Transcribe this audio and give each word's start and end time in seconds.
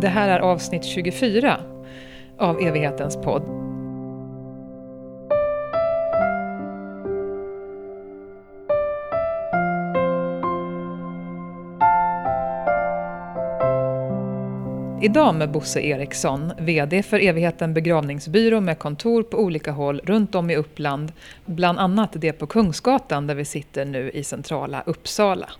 Det 0.00 0.08
här 0.08 0.28
är 0.28 0.40
avsnitt 0.40 0.84
24 0.84 1.60
av 2.38 2.60
Evighetens 2.60 3.16
podd. 3.16 3.63
Idag 15.04 15.34
med 15.34 15.50
Bosse 15.50 15.80
Eriksson, 15.80 16.52
VD 16.58 17.02
för 17.02 17.18
Evigheten 17.18 17.74
begravningsbyrå 17.74 18.60
med 18.60 18.78
kontor 18.78 19.22
på 19.22 19.38
olika 19.38 19.72
håll 19.72 20.00
runt 20.04 20.34
om 20.34 20.50
i 20.50 20.56
Uppland, 20.56 21.12
bland 21.46 21.78
annat 21.78 22.10
det 22.12 22.32
på 22.32 22.46
Kungsgatan 22.46 23.26
där 23.26 23.34
vi 23.34 23.44
sitter 23.44 23.84
nu 23.84 24.10
i 24.10 24.24
centrala 24.24 24.82
Uppsala. 24.86 25.50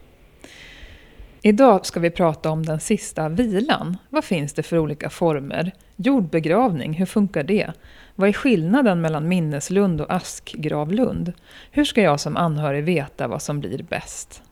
Idag 1.43 1.87
ska 1.87 2.01
vi 2.01 2.11
prata 2.11 2.51
om 2.51 2.67
den 2.67 2.81
sista 2.81 3.29
vilan. 3.29 3.97
Vad 4.11 4.25
finns 4.25 4.53
det 4.53 4.63
för 4.63 4.79
olika 4.79 5.11
former? 5.11 5.73
Jordbegravning, 5.97 6.93
hur 6.93 7.07
funkar 7.07 7.43
det? 7.43 7.73
Vad 8.15 8.29
är 8.29 8.33
skillnaden 8.33 9.01
mellan 9.01 9.29
minneslund 9.29 10.01
och 10.01 10.13
askgravlund? 10.13 11.33
Hur 11.71 11.85
ska 11.85 12.03
jag 12.03 12.21
som 12.21 12.37
anhörig 12.37 12.85
veta 12.85 13.29
vad 13.29 13.43
som 13.43 13.61
blir 13.61 13.83
bäst? 13.83 14.43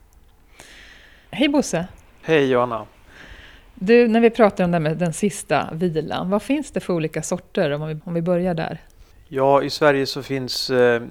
Hej 1.30 1.48
Bosse! 1.48 1.86
Hej 2.22 2.46
Johanna! 2.50 2.86
Du, 3.84 4.08
när 4.08 4.20
vi 4.20 4.30
pratar 4.30 4.64
om 4.64 4.70
det 4.70 4.80
med 4.80 4.96
den 4.96 5.12
sista 5.12 5.68
vilan, 5.72 6.30
vad 6.30 6.42
finns 6.42 6.70
det 6.70 6.80
för 6.80 6.92
olika 6.92 7.22
sorter 7.22 7.70
om 7.70 7.88
vi, 7.88 7.98
om 8.04 8.14
vi 8.14 8.22
börjar 8.22 8.54
där? 8.54 8.80
Ja, 9.28 9.62
i 9.62 9.70
Sverige 9.70 10.06
så 10.06 10.22
finns 10.22 10.70
eh, 10.70 11.02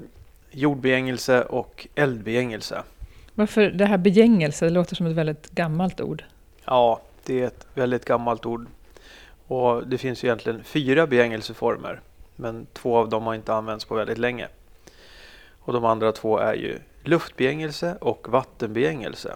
jordbegängelse 0.51 1.43
och 1.43 1.87
eldbegängelse. 1.95 2.83
Varför 3.33 3.61
det 3.61 3.85
här 3.85 3.97
begängelse, 3.97 4.65
det 4.65 4.71
låter 4.71 4.95
som 4.95 5.05
ett 5.05 5.15
väldigt 5.15 5.49
gammalt 5.49 6.01
ord. 6.01 6.23
Ja, 6.65 7.01
det 7.25 7.41
är 7.41 7.47
ett 7.47 7.67
väldigt 7.73 8.05
gammalt 8.05 8.45
ord. 8.45 8.67
Och 9.47 9.87
det 9.87 9.97
finns 9.97 10.23
egentligen 10.23 10.63
fyra 10.63 11.07
begängelseformer. 11.07 12.01
Men 12.35 12.67
två 12.73 12.97
av 12.97 13.09
dem 13.09 13.23
har 13.23 13.35
inte 13.35 13.53
använts 13.53 13.85
på 13.85 13.95
väldigt 13.95 14.17
länge. 14.17 14.47
Och 15.59 15.73
de 15.73 15.85
andra 15.85 16.11
två 16.11 16.37
är 16.37 16.53
ju 16.53 16.79
luftbegängelse 17.03 17.97
och 18.01 18.29
vattenbegängelse. 18.29 19.35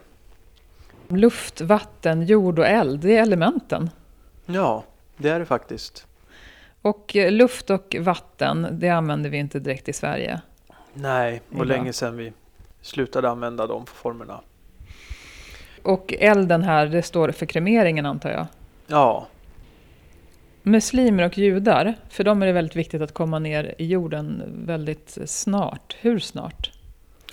Luft, 1.07 1.61
vatten, 1.61 2.25
jord 2.25 2.59
och 2.59 2.67
eld, 2.67 2.99
det 2.99 3.17
är 3.17 3.21
elementen. 3.21 3.89
Ja, 4.45 4.83
det 5.17 5.29
är 5.29 5.39
det 5.39 5.45
faktiskt. 5.45 6.07
Och 6.81 7.15
eh, 7.15 7.31
luft 7.31 7.69
och 7.69 7.95
vatten, 7.99 8.67
det 8.71 8.89
använder 8.89 9.29
vi 9.29 9.37
inte 9.37 9.59
direkt 9.59 9.89
i 9.89 9.93
Sverige. 9.93 10.41
Nej, 10.93 11.41
var 11.49 11.65
länge 11.65 11.93
sedan 11.93 12.17
vi 12.17 12.33
slutade 12.81 13.29
använda 13.29 13.67
de 13.67 13.85
formerna. 13.85 14.41
Och 15.83 16.13
elden 16.19 16.63
här, 16.63 16.87
det 16.87 17.03
står 17.03 17.31
för 17.31 17.45
kremeringen 17.45 18.05
antar 18.05 18.29
jag? 18.29 18.47
Ja. 18.87 19.27
Muslimer 20.63 21.25
och 21.25 21.37
judar, 21.37 21.93
för 22.09 22.23
dem 22.23 22.41
är 22.41 22.45
det 22.45 22.51
väldigt 22.51 22.75
viktigt 22.75 23.01
att 23.01 23.13
komma 23.13 23.39
ner 23.39 23.75
i 23.77 23.85
jorden 23.85 24.43
väldigt 24.65 25.17
snart. 25.25 25.97
Hur 25.99 26.19
snart? 26.19 26.71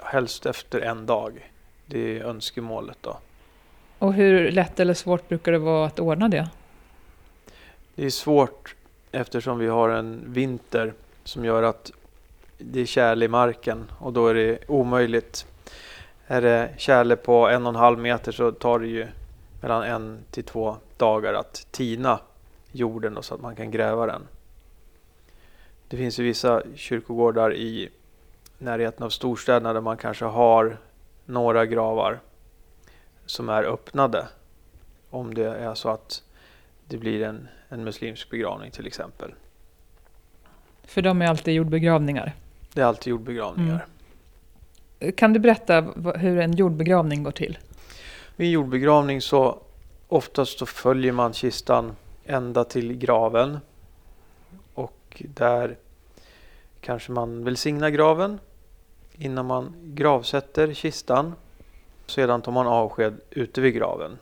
Helst 0.02 0.46
efter 0.46 0.80
en 0.80 1.06
dag. 1.06 1.50
Det 1.86 2.18
är 2.18 2.24
önskemålet 2.24 2.98
då. 3.00 3.18
Och 4.03 4.14
hur 4.14 4.50
lätt 4.50 4.81
eller 4.81 4.95
svårt 4.95 5.28
brukar 5.28 5.53
det 5.53 5.58
vara 5.58 5.86
att 5.86 6.00
ordna 6.00 6.28
det? 6.28 6.48
Det 7.95 8.05
är 8.05 8.11
svårt 8.11 8.75
eftersom 9.12 9.58
vi 9.58 9.67
har 9.67 9.89
en 9.89 10.25
vinter 10.27 10.92
som 11.25 11.45
gör 11.45 11.62
att 11.62 11.92
det 12.58 12.80
är 12.80 12.86
tjäle 12.86 13.25
i 13.25 13.28
marken 13.28 13.91
och 13.98 14.12
då 14.12 14.27
är 14.27 14.34
det 14.34 14.58
omöjligt. 14.69 15.47
Är 16.27 16.42
det 16.42 16.70
tjäle 16.77 17.17
på 17.17 17.48
en 17.48 17.67
och 17.67 17.68
en 17.68 17.77
halv 17.77 17.98
meter 17.98 18.33
så 18.33 18.52
tar 18.52 18.79
det 18.79 18.86
ju 18.86 19.07
mellan 19.61 19.83
en 19.83 20.18
till 20.30 20.45
två 20.45 20.77
dagar 20.96 21.35
att 21.35 21.67
tina 21.70 22.20
jorden 22.73 23.18
så 23.20 23.35
att 23.35 23.41
man 23.41 23.57
kan 23.57 23.70
gräva 23.70 24.07
den. 24.07 24.23
Det 25.89 25.96
finns 25.96 26.18
ju 26.18 26.24
vissa 26.24 26.62
kyrkogårdar 26.74 27.55
i 27.55 27.89
närheten 28.58 29.07
av 29.07 29.11
storstäderna 29.11 29.73
där 29.73 29.80
man 29.80 29.96
kanske 29.96 30.24
har 30.24 30.77
några 31.27 31.67
gravar 31.67 32.18
som 33.32 33.48
är 33.48 33.62
öppnade. 33.62 34.28
Om 35.10 35.34
det 35.34 35.48
är 35.48 35.74
så 35.74 35.88
att 35.88 36.22
det 36.88 36.96
blir 36.96 37.22
en, 37.22 37.48
en 37.68 37.84
muslimsk 37.84 38.30
begravning 38.30 38.70
till 38.70 38.86
exempel. 38.86 39.34
För 40.84 41.02
de 41.02 41.22
är 41.22 41.26
alltid 41.26 41.54
jordbegravningar? 41.54 42.32
Det 42.72 42.80
är 42.80 42.84
alltid 42.84 43.10
jordbegravningar. 43.10 43.86
Mm. 45.00 45.12
Kan 45.12 45.32
du 45.32 45.40
berätta 45.40 45.80
hur 46.16 46.38
en 46.38 46.52
jordbegravning 46.52 47.22
går 47.22 47.30
till? 47.30 47.58
Vid 48.36 48.46
en 48.46 48.52
jordbegravning 48.52 49.20
så 49.20 49.58
oftast 50.08 50.58
så 50.58 50.66
följer 50.66 51.12
man 51.12 51.32
kistan 51.32 51.96
ända 52.24 52.64
till 52.64 52.92
graven. 52.92 53.58
Och 54.74 55.22
där 55.34 55.76
kanske 56.80 57.12
man 57.12 57.44
välsignar 57.44 57.88
graven 57.88 58.38
innan 59.12 59.46
man 59.46 59.74
gravsätter 59.84 60.74
kistan. 60.74 61.34
Sedan 62.07 62.42
tar 62.42 62.52
man 62.52 62.67
avsked 62.67 63.20
ute 63.30 63.61
vid 63.61 63.74
graven. 63.74 64.18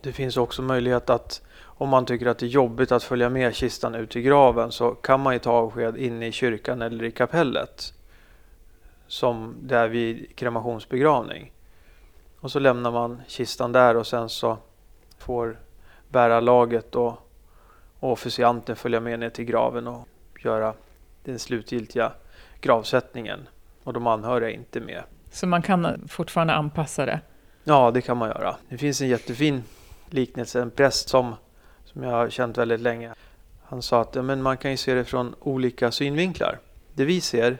Det 0.00 0.12
finns 0.12 0.36
också 0.36 0.62
möjlighet 0.62 1.10
att 1.10 1.42
om 1.62 1.88
man 1.88 2.06
tycker 2.06 2.26
att 2.26 2.38
det 2.38 2.46
är 2.46 2.48
jobbigt 2.48 2.92
att 2.92 3.02
följa 3.02 3.28
med 3.28 3.54
kistan 3.54 3.94
ut 3.94 4.16
i 4.16 4.22
graven 4.22 4.72
så 4.72 4.90
kan 4.90 5.20
man 5.20 5.32
ju 5.32 5.38
ta 5.38 5.52
avsked 5.52 5.96
inne 5.96 6.26
i 6.26 6.32
kyrkan 6.32 6.82
eller 6.82 7.04
i 7.04 7.10
kapellet. 7.10 7.94
Som 9.06 9.54
det 9.62 9.76
är 9.76 9.88
vid 9.88 10.36
kremationsbegravning. 10.36 11.52
Och 12.40 12.50
så 12.50 12.58
lämnar 12.58 12.90
man 12.90 13.22
kistan 13.26 13.72
där 13.72 13.96
och 13.96 14.06
sen 14.06 14.28
så 14.28 14.58
får 15.18 15.58
bärarlaget 16.08 16.96
och, 16.96 17.12
och 18.00 18.12
officianten 18.12 18.76
följa 18.76 19.00
med 19.00 19.18
ner 19.18 19.30
till 19.30 19.44
graven 19.44 19.86
och 19.86 20.08
göra 20.44 20.74
den 21.24 21.38
slutgiltiga 21.38 22.12
gravsättningen. 22.60 23.48
Och 23.84 23.92
de 23.92 24.06
anhöriga 24.06 24.50
är 24.50 24.54
inte 24.54 24.80
med. 24.80 25.02
Så 25.30 25.46
man 25.46 25.62
kan 25.62 26.08
fortfarande 26.08 26.52
anpassa 26.54 27.06
det? 27.06 27.20
Ja, 27.64 27.90
det 27.90 28.00
kan 28.00 28.16
man 28.16 28.28
göra. 28.28 28.56
Det 28.68 28.78
finns 28.78 29.00
en 29.00 29.08
jättefin 29.08 29.62
liknelse. 30.10 30.62
En 30.62 30.70
präst 30.70 31.08
som 31.08 31.34
som 31.92 32.02
jag 32.02 32.10
har 32.10 32.30
känt 32.30 32.58
väldigt 32.58 32.80
länge. 32.80 33.14
Han 33.64 33.82
sa 33.82 34.00
att 34.00 34.14
ja, 34.14 34.22
men 34.22 34.42
man 34.42 34.56
kan 34.56 34.70
ju 34.70 34.76
se 34.76 34.94
det 34.94 35.04
från 35.04 35.34
olika 35.40 35.92
synvinklar. 35.92 36.58
Det 36.94 37.04
vi 37.04 37.20
ser, 37.20 37.58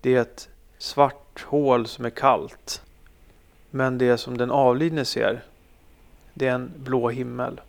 det 0.00 0.14
är 0.14 0.20
ett 0.20 0.48
svart 0.78 1.44
hål 1.46 1.86
som 1.86 2.04
är 2.04 2.10
kallt. 2.10 2.82
Men 3.70 3.98
det 3.98 4.18
som 4.18 4.38
den 4.38 4.50
avlidne 4.50 5.04
ser, 5.04 5.42
det 6.34 6.46
är 6.46 6.54
en 6.54 6.72
blå 6.76 7.08
himmel. 7.08 7.60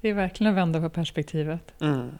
Det 0.00 0.08
är 0.08 0.14
verkligen 0.14 0.52
att 0.52 0.56
vända 0.56 0.80
på 0.80 0.88
perspektivet. 0.88 1.80
Mm. 1.80 2.10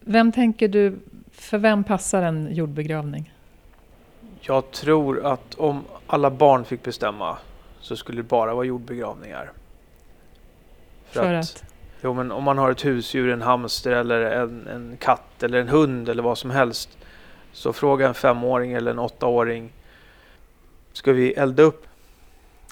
Vem 0.00 0.32
tänker 0.32 0.68
du, 0.68 0.98
för 1.32 1.58
vem 1.58 1.84
passar 1.84 2.22
en 2.22 2.54
jordbegravning? 2.54 3.32
Jag 4.48 4.70
tror 4.70 5.26
att 5.26 5.54
om 5.54 5.84
alla 6.06 6.30
barn 6.30 6.64
fick 6.64 6.82
bestämma 6.82 7.38
så 7.80 7.96
skulle 7.96 8.18
det 8.18 8.28
bara 8.28 8.54
vara 8.54 8.64
jordbegravningar. 8.64 9.52
För, 11.04 11.20
för 11.20 11.34
att, 11.34 11.44
att? 11.44 11.64
Jo, 12.02 12.14
men 12.14 12.32
om 12.32 12.44
man 12.44 12.58
har 12.58 12.70
ett 12.70 12.84
husdjur, 12.84 13.32
en 13.32 13.42
hamster 13.42 13.92
eller 13.92 14.20
en, 14.20 14.66
en 14.66 14.96
katt 14.96 15.42
eller 15.42 15.60
en 15.60 15.68
hund 15.68 16.08
eller 16.08 16.22
vad 16.22 16.38
som 16.38 16.50
helst. 16.50 16.98
Så 17.52 17.72
fråga 17.72 18.08
en 18.08 18.14
femåring 18.14 18.72
eller 18.72 18.90
en 18.90 18.98
åttaåring. 18.98 19.72
Ska 20.92 21.12
vi 21.12 21.32
elda 21.32 21.62
upp? 21.62 21.86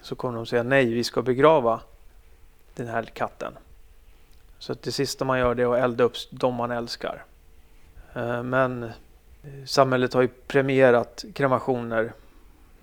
Så 0.03 0.15
kommer 0.15 0.37
de 0.37 0.47
säga 0.47 0.63
nej, 0.63 0.95
vi 0.95 1.05
ska 1.05 1.23
begrava 1.23 1.81
den 2.75 2.89
här 2.89 3.03
katten. 3.03 3.53
Så 4.59 4.73
att 4.73 4.83
det 4.83 4.93
sista 4.93 5.25
man 5.25 5.39
gör 5.39 5.55
det 5.55 5.63
är 5.63 5.75
att 5.75 5.85
elda 5.85 6.05
upp 6.05 6.17
de 6.31 6.55
man 6.55 6.71
älskar. 6.71 7.25
Eh, 8.15 8.43
men 8.43 8.91
samhället 9.67 10.15
har 10.15 10.23
ju 10.23 10.29
premierat 10.29 11.25
kremationer 11.35 12.13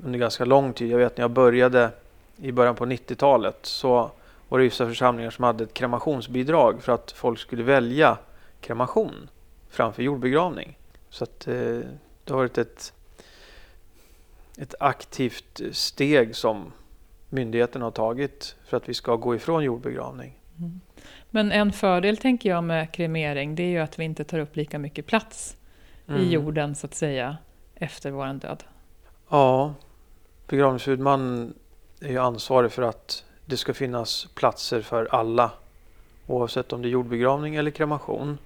under 0.03 0.19
ganska 0.19 0.45
lång 0.45 0.73
tid. 0.73 0.91
Jag 0.91 0.97
vet 0.97 1.17
när 1.17 1.23
jag 1.23 1.31
började 1.31 1.89
i 2.37 2.51
början 2.51 2.75
på 2.75 2.85
90-talet 2.85 3.57
så 3.61 4.11
var 4.49 4.59
det 4.59 4.63
vissa 4.63 4.87
församlingar 4.87 5.29
som 5.29 5.43
hade 5.43 5.63
ett 5.63 5.73
kremationsbidrag 5.73 6.83
för 6.83 6.91
att 6.91 7.11
folk 7.11 7.39
skulle 7.39 7.63
välja 7.63 8.17
kremation 8.61 9.29
framför 9.69 10.03
jordbegravning. 10.03 10.77
Så 11.09 11.23
att 11.23 11.47
eh, 11.47 11.55
det 12.23 12.29
har 12.29 12.37
varit 12.37 12.57
ett, 12.57 12.93
ett 14.57 14.75
aktivt 14.79 15.61
steg 15.71 16.35
som 16.35 16.71
myndigheten 17.29 17.81
har 17.81 17.91
tagit 17.91 18.55
för 18.65 18.77
att 18.77 18.89
vi 18.89 18.93
ska 18.93 19.15
gå 19.15 19.35
ifrån 19.35 19.63
jordbegravning. 19.63 20.39
Mm. 20.59 20.81
Men 21.29 21.51
en 21.51 21.71
fördel 21.71 22.17
tänker 22.17 22.49
jag 22.49 22.63
med 22.63 22.91
kremering 22.91 23.55
det 23.55 23.63
är 23.63 23.69
ju 23.69 23.79
att 23.79 23.99
vi 23.99 24.03
inte 24.03 24.23
tar 24.23 24.39
upp 24.39 24.55
lika 24.55 24.79
mycket 24.79 25.05
plats 25.05 25.57
mm. 26.07 26.21
i 26.21 26.29
jorden 26.29 26.75
så 26.75 26.87
att 26.87 26.93
säga 26.93 27.37
efter 27.75 28.11
vår 28.11 28.33
död. 28.33 28.63
Ja, 29.29 29.73
begravningshuvudmannen 30.47 31.53
är 32.01 32.09
ju 32.09 32.17
ansvarig 32.17 32.71
för 32.71 32.81
att 32.81 33.23
det 33.45 33.57
ska 33.57 33.73
finnas 33.73 34.27
platser 34.33 34.81
för 34.81 35.07
alla. 35.11 35.51
Oavsett 36.27 36.73
om 36.73 36.81
det 36.81 36.87
är 36.87 36.89
jordbegravning 36.89 37.55
eller 37.55 37.71
kremation. 37.71 38.37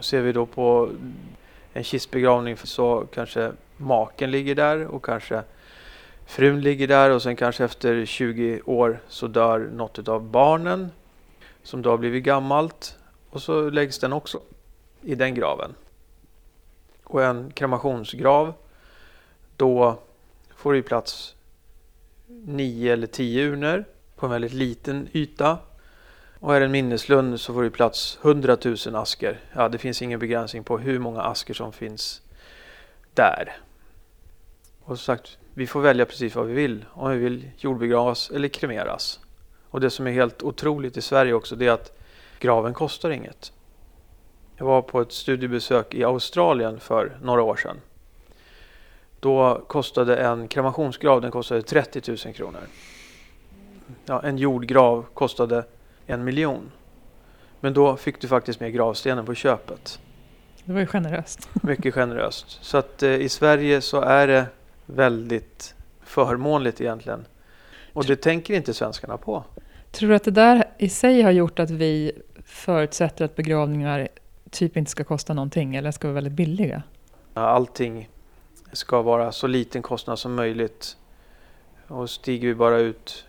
Ser 0.00 0.20
vi 0.20 0.32
då 0.32 0.46
på 0.46 0.90
en 1.72 1.84
kistbegravning 1.84 2.56
så 2.56 3.06
kanske 3.14 3.52
maken 3.76 4.30
ligger 4.30 4.54
där 4.54 4.86
och 4.86 5.04
kanske 5.04 5.42
frun 6.26 6.60
ligger 6.60 6.88
där 6.88 7.10
och 7.10 7.22
sen 7.22 7.36
kanske 7.36 7.64
efter 7.64 8.06
20 8.06 8.60
år 8.64 9.00
så 9.08 9.26
dör 9.26 9.58
något 9.58 10.08
av 10.08 10.22
barnen 10.22 10.90
som 11.62 11.82
då 11.82 11.90
har 11.90 11.98
blivit 11.98 12.24
gammalt 12.24 12.98
och 13.30 13.42
så 13.42 13.70
läggs 13.70 13.98
den 13.98 14.12
också 14.12 14.40
i 15.02 15.14
den 15.14 15.34
graven. 15.34 15.74
Och 17.16 17.24
en 17.24 17.50
kremationsgrav 17.50 18.54
då 19.56 19.98
får 20.56 20.74
det 20.74 20.82
plats 20.82 21.34
nio 22.26 22.92
eller 22.92 23.06
tio 23.06 23.44
urnor 23.44 23.84
på 24.16 24.26
en 24.26 24.32
väldigt 24.32 24.52
liten 24.52 25.08
yta. 25.12 25.58
Och 26.40 26.56
är 26.56 26.60
det 26.60 26.66
en 26.66 26.72
minneslund 26.72 27.40
så 27.40 27.54
får 27.54 27.62
det 27.62 27.70
plats 27.70 28.18
100 28.22 28.56
000 28.64 28.76
asker. 28.96 29.40
Ja, 29.52 29.68
det 29.68 29.78
finns 29.78 30.02
ingen 30.02 30.18
begränsning 30.18 30.64
på 30.64 30.78
hur 30.78 30.98
många 30.98 31.22
asker 31.22 31.54
som 31.54 31.72
finns 31.72 32.22
där. 33.14 33.56
Och 34.80 34.98
som 34.98 35.16
sagt, 35.16 35.38
vi 35.54 35.66
får 35.66 35.80
välja 35.80 36.06
precis 36.06 36.34
vad 36.34 36.46
vi 36.46 36.54
vill. 36.54 36.84
Om 36.92 37.10
vi 37.10 37.18
vill 37.18 37.50
jordbegravas 37.58 38.30
eller 38.30 38.48
kremeras. 38.48 39.20
Och 39.70 39.80
det 39.80 39.90
som 39.90 40.06
är 40.06 40.12
helt 40.12 40.42
otroligt 40.42 40.96
i 40.96 41.02
Sverige 41.02 41.32
också 41.32 41.56
det 41.56 41.66
är 41.66 41.72
att 41.72 41.98
graven 42.38 42.74
kostar 42.74 43.10
inget. 43.10 43.52
Jag 44.58 44.66
var 44.66 44.82
på 44.82 45.00
ett 45.00 45.12
studiebesök 45.12 45.94
i 45.94 46.04
Australien 46.04 46.80
för 46.80 47.16
några 47.22 47.42
år 47.42 47.56
sedan. 47.56 47.76
Då 49.20 49.64
kostade 49.66 50.16
en 50.16 50.48
kremationsgrav 50.48 51.20
den 51.20 51.30
kostade 51.30 51.62
30 51.62 52.02
000 52.26 52.34
kronor. 52.34 52.60
Ja, 54.04 54.22
en 54.22 54.38
jordgrav 54.38 55.04
kostade 55.14 55.64
en 56.06 56.24
miljon. 56.24 56.70
Men 57.60 57.72
då 57.72 57.96
fick 57.96 58.20
du 58.20 58.28
faktiskt 58.28 58.60
med 58.60 58.72
gravstenen 58.72 59.26
på 59.26 59.34
köpet. 59.34 60.00
Det 60.64 60.72
var 60.72 60.80
ju 60.80 60.86
generöst. 60.86 61.48
Mycket 61.62 61.94
generöst. 61.94 62.58
Så 62.64 62.78
att 62.78 63.02
eh, 63.02 63.10
i 63.10 63.28
Sverige 63.28 63.80
så 63.80 64.00
är 64.00 64.26
det 64.26 64.46
väldigt 64.86 65.74
förmånligt 66.02 66.80
egentligen. 66.80 67.26
Och 67.92 68.04
det 68.04 68.16
tänker 68.16 68.54
inte 68.54 68.74
svenskarna 68.74 69.16
på. 69.16 69.44
Tror 69.90 70.08
du 70.08 70.14
att 70.14 70.24
det 70.24 70.30
där 70.30 70.64
i 70.78 70.88
sig 70.88 71.22
har 71.22 71.30
gjort 71.30 71.58
att 71.58 71.70
vi 71.70 72.12
förutsätter 72.44 73.24
att 73.24 73.36
begravningar 73.36 74.08
typ 74.56 74.76
inte 74.76 74.90
ska 74.90 75.04
kosta 75.04 75.34
någonting 75.34 75.76
eller 75.76 75.90
ska 75.90 76.08
vara 76.08 76.14
väldigt 76.14 76.32
billiga? 76.32 76.82
Allting 77.34 78.08
ska 78.72 79.02
vara 79.02 79.32
så 79.32 79.46
liten 79.46 79.82
kostnad 79.82 80.18
som 80.18 80.34
möjligt. 80.34 80.96
Och 81.88 82.10
stiger 82.10 82.48
vi 82.48 82.54
bara 82.54 82.78
ut 82.78 83.24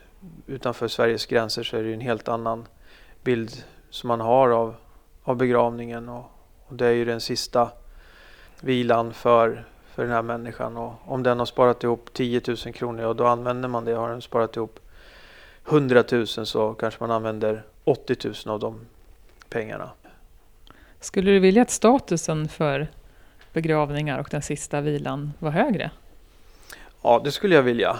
utanför 0.46 0.88
Sveriges 0.88 1.26
gränser 1.26 1.62
så 1.62 1.76
är 1.76 1.82
det 1.82 1.94
en 1.94 2.00
helt 2.00 2.28
annan 2.28 2.66
bild 3.22 3.64
som 3.90 4.08
man 4.08 4.20
har 4.20 4.50
av, 4.50 4.74
av 5.22 5.36
begravningen. 5.36 6.08
Och, 6.08 6.24
och 6.66 6.74
det 6.74 6.86
är 6.86 6.92
ju 6.92 7.04
den 7.04 7.20
sista 7.20 7.70
vilan 8.60 9.12
för, 9.12 9.64
för 9.94 10.02
den 10.02 10.12
här 10.12 10.22
människan. 10.22 10.76
Och 10.76 10.94
om 11.06 11.22
den 11.22 11.38
har 11.38 11.46
sparat 11.46 11.84
ihop 11.84 12.10
10 12.12 12.42
000 12.46 12.56
kronor, 12.56 13.02
ja, 13.02 13.14
då 13.14 13.26
använder 13.26 13.68
man 13.68 13.84
det. 13.84 13.92
Har 13.92 14.08
den 14.08 14.22
sparat 14.22 14.56
ihop 14.56 14.80
100 15.68 16.04
000 16.12 16.26
så 16.26 16.74
kanske 16.74 17.02
man 17.02 17.10
använder 17.10 17.62
80 17.84 18.16
000 18.46 18.54
av 18.54 18.60
de 18.60 18.80
pengarna. 19.48 19.90
Skulle 21.00 21.30
du 21.30 21.38
vilja 21.38 21.62
att 21.62 21.70
statusen 21.70 22.48
för 22.48 22.88
begravningar 23.52 24.18
och 24.18 24.28
den 24.30 24.42
sista 24.42 24.80
vilan 24.80 25.32
var 25.38 25.50
högre? 25.50 25.90
Ja, 27.02 27.20
det 27.24 27.32
skulle 27.32 27.54
jag 27.54 27.62
vilja. 27.62 27.96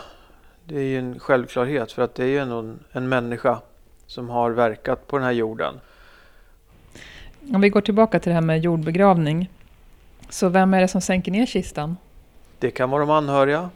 Det 0.65 0.77
är 0.77 0.85
ju 0.85 0.99
en 0.99 1.19
självklarhet 1.19 1.93
för 1.93 2.03
att 2.03 2.15
det 2.15 2.25
är 2.25 2.29
ju 2.29 2.39
en, 2.39 2.79
en 2.93 3.09
människa 3.09 3.61
som 4.07 4.29
har 4.29 4.51
verkat 4.51 5.07
på 5.07 5.17
den 5.17 5.25
här 5.25 5.33
jorden. 5.33 5.81
Om 7.55 7.61
vi 7.61 7.69
går 7.69 7.81
tillbaka 7.81 8.21
till 8.21 8.31
det 8.31 8.35
här 8.35 8.41
med 8.41 8.61
jordbegravning. 8.61 9.51
Så 10.29 10.49
vem 10.49 10.75
är 10.75 10.81
det 10.81 10.89
som 10.89 11.01
sänker 11.01 11.33
ner 11.33 11.47
kistan? 11.47 11.97
Det 12.59 12.71
kan 12.71 12.91
vara 12.91 13.01
de 13.01 13.11
anhöriga. 13.11 13.71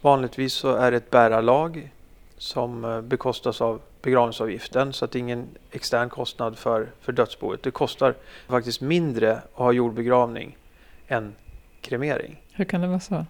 Vanligtvis 0.00 0.52
så 0.52 0.74
är 0.74 0.90
det 0.90 0.96
ett 0.96 1.10
bärarlag 1.10 1.90
som 2.38 2.84
eh, 2.84 3.00
bekostas 3.00 3.60
av 3.60 3.80
begravningsavgiften 4.02 4.92
så 4.92 5.04
att 5.04 5.10
det 5.10 5.18
är 5.18 5.20
ingen 5.20 5.48
extern 5.70 6.08
kostnad 6.08 6.58
för, 6.58 6.88
för 7.00 7.12
dödsboet. 7.12 7.62
Det 7.62 7.70
kostar 7.70 8.14
faktiskt 8.46 8.80
mindre 8.80 9.32
att 9.36 9.42
ha 9.52 9.72
jordbegravning 9.72 10.56
än 11.08 11.34
kremering. 11.80 12.42
Hur 12.52 12.64
kan 12.64 12.80
det 12.80 12.86
vara 12.86 13.00
så? 13.00 13.24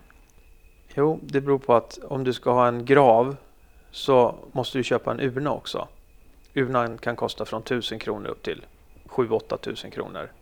Jo, 0.95 1.21
det 1.23 1.41
beror 1.41 1.59
på 1.59 1.75
att 1.75 1.99
om 2.09 2.25
du 2.25 2.33
ska 2.33 2.53
ha 2.53 2.69
en 2.69 2.85
grav 2.85 3.37
så 3.91 4.35
måste 4.53 4.79
du 4.79 4.85
köpa 4.85 5.11
en 5.11 5.21
urna 5.21 5.53
också. 5.53 5.89
Urnan 6.55 6.99
kan 6.99 7.17
kosta 7.17 7.45
från 7.45 7.63
1000 7.63 7.99
kronor 7.99 8.29
upp 8.29 8.43
till 8.43 8.65
7-8 9.07 9.57
tusen 9.57 9.91
kronor. 9.91 10.33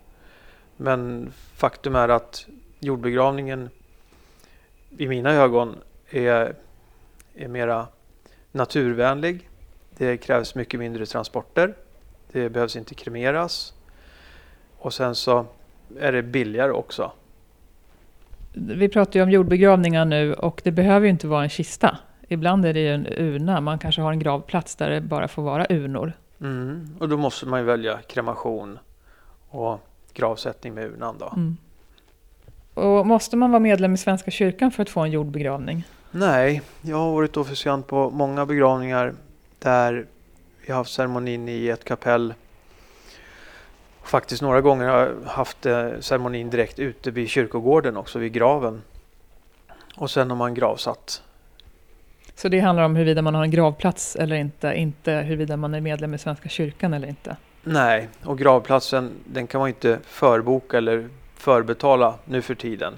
Men 0.76 1.32
faktum 1.54 1.96
är 1.96 2.08
att 2.08 2.46
jordbegravningen 2.80 3.70
i 4.98 5.08
mina 5.08 5.32
ögon 5.32 5.76
är, 6.10 6.54
är 7.34 7.48
mera 7.48 7.86
naturvänlig. 8.52 9.48
Det 9.98 10.16
krävs 10.16 10.54
mycket 10.54 10.80
mindre 10.80 11.06
transporter. 11.06 11.74
Det 12.32 12.50
behövs 12.50 12.76
inte 12.76 12.94
kremeras. 12.94 13.74
Och 14.78 14.94
sen 14.94 15.14
så 15.14 15.46
är 16.00 16.12
det 16.12 16.22
billigare 16.22 16.72
också. 16.72 17.12
Vi 18.52 18.88
pratar 18.88 19.20
ju 19.20 19.22
om 19.22 19.30
jordbegravningar 19.30 20.04
nu 20.04 20.34
och 20.34 20.60
det 20.64 20.72
behöver 20.72 21.06
ju 21.06 21.10
inte 21.10 21.26
vara 21.26 21.42
en 21.42 21.48
kista. 21.48 21.98
Ibland 22.28 22.66
är 22.66 22.74
det 22.74 22.80
ju 22.80 22.94
en 22.94 23.06
urna. 23.06 23.60
Man 23.60 23.78
kanske 23.78 24.02
har 24.02 24.12
en 24.12 24.18
gravplats 24.18 24.76
där 24.76 24.90
det 24.90 25.00
bara 25.00 25.28
får 25.28 25.42
vara 25.42 25.66
urnor. 25.70 26.12
Mm. 26.40 26.96
Och 27.00 27.08
då 27.08 27.16
måste 27.16 27.46
man 27.46 27.60
ju 27.60 27.66
välja 27.66 27.98
kremation 27.98 28.78
och 29.48 29.80
gravsättning 30.14 30.74
med 30.74 30.84
urnan 30.84 31.16
då. 31.18 31.32
Mm. 31.36 31.56
Och 32.74 33.06
måste 33.06 33.36
man 33.36 33.50
vara 33.50 33.60
medlem 33.60 33.94
i 33.94 33.96
Svenska 33.96 34.30
kyrkan 34.30 34.70
för 34.70 34.82
att 34.82 34.90
få 34.90 35.00
en 35.00 35.10
jordbegravning? 35.10 35.84
Nej, 36.10 36.62
jag 36.82 36.96
har 36.96 37.12
varit 37.12 37.36
officiant 37.36 37.86
på 37.86 38.10
många 38.10 38.46
begravningar 38.46 39.14
där 39.66 40.06
vi 40.60 40.72
har 40.72 40.76
haft 40.76 40.92
ceremonin 40.92 41.48
i 41.48 41.68
ett 41.68 41.84
kapell. 41.84 42.34
Faktiskt 44.02 44.42
några 44.42 44.60
gånger 44.60 44.88
har 44.88 44.98
jag 44.98 45.14
haft 45.26 45.66
eh, 45.66 45.90
ceremonin 46.00 46.50
direkt 46.50 46.78
ute 46.78 47.10
vid 47.10 47.28
kyrkogården 47.28 47.96
också, 47.96 48.18
vid 48.18 48.32
graven. 48.32 48.82
Och 49.96 50.10
sen 50.10 50.30
har 50.30 50.36
man 50.36 50.54
gravsatt. 50.54 51.22
Så 52.34 52.48
det 52.48 52.60
handlar 52.60 52.84
om 52.84 52.96
huruvida 52.96 53.22
man 53.22 53.34
har 53.34 53.42
en 53.42 53.50
gravplats 53.50 54.16
eller 54.16 54.36
inte, 54.36 54.74
inte 54.74 55.12
huruvida 55.12 55.56
man 55.56 55.74
är 55.74 55.80
medlem 55.80 56.14
i 56.14 56.18
Svenska 56.18 56.48
kyrkan 56.48 56.94
eller 56.94 57.08
inte? 57.08 57.36
Nej, 57.62 58.08
och 58.24 58.38
gravplatsen 58.38 59.12
den 59.24 59.46
kan 59.46 59.58
man 59.58 59.68
inte 59.68 59.98
förboka 60.04 60.78
eller 60.78 61.08
förbetala 61.34 62.14
nu 62.24 62.42
för 62.42 62.54
tiden. 62.54 62.94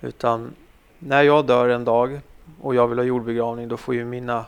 Utan 0.00 0.54
när 0.98 1.22
jag 1.22 1.46
dör 1.46 1.68
en 1.68 1.84
dag 1.84 2.20
och 2.60 2.74
jag 2.74 2.88
vill 2.88 2.98
ha 2.98 3.04
jordbegravning 3.04 3.68
då 3.68 3.76
får 3.76 3.94
ju 3.94 4.04
mina 4.04 4.44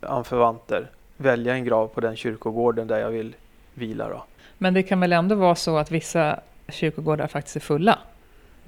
anförvanter 0.00 0.90
välja 1.16 1.54
en 1.54 1.64
grav 1.64 1.88
på 1.88 2.00
den 2.00 2.16
kyrkogården 2.16 2.86
där 2.86 2.98
jag 2.98 3.10
vill 3.10 3.34
vila. 3.74 4.08
Då. 4.08 4.24
Men 4.58 4.74
det 4.74 4.82
kan 4.82 5.00
väl 5.00 5.12
ändå 5.12 5.34
vara 5.34 5.54
så 5.54 5.76
att 5.76 5.90
vissa 5.90 6.40
kyrkogårdar 6.68 7.26
faktiskt 7.26 7.56
är 7.56 7.60
fulla? 7.60 7.98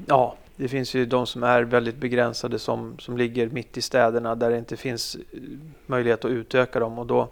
Ja, 0.06 0.36
det 0.56 0.68
finns 0.68 0.94
ju 0.94 1.06
de 1.06 1.26
som 1.26 1.42
är 1.42 1.62
väldigt 1.62 1.96
begränsade 1.96 2.58
som, 2.58 2.98
som 2.98 3.16
ligger 3.16 3.48
mitt 3.48 3.76
i 3.76 3.82
städerna 3.82 4.34
där 4.34 4.50
det 4.50 4.58
inte 4.58 4.76
finns 4.76 5.14
eh, 5.14 5.40
möjlighet 5.86 6.24
att 6.24 6.30
utöka 6.30 6.80
dem 6.80 6.98
och 6.98 7.06
då 7.06 7.28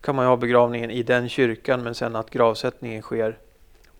kan 0.00 0.16
man 0.16 0.24
ju 0.24 0.28
ha 0.28 0.36
begravningen 0.36 0.90
i 0.90 1.02
den 1.02 1.28
kyrkan 1.28 1.82
men 1.82 1.94
sen 1.94 2.16
att 2.16 2.30
gravsättningen 2.30 3.02
sker 3.02 3.38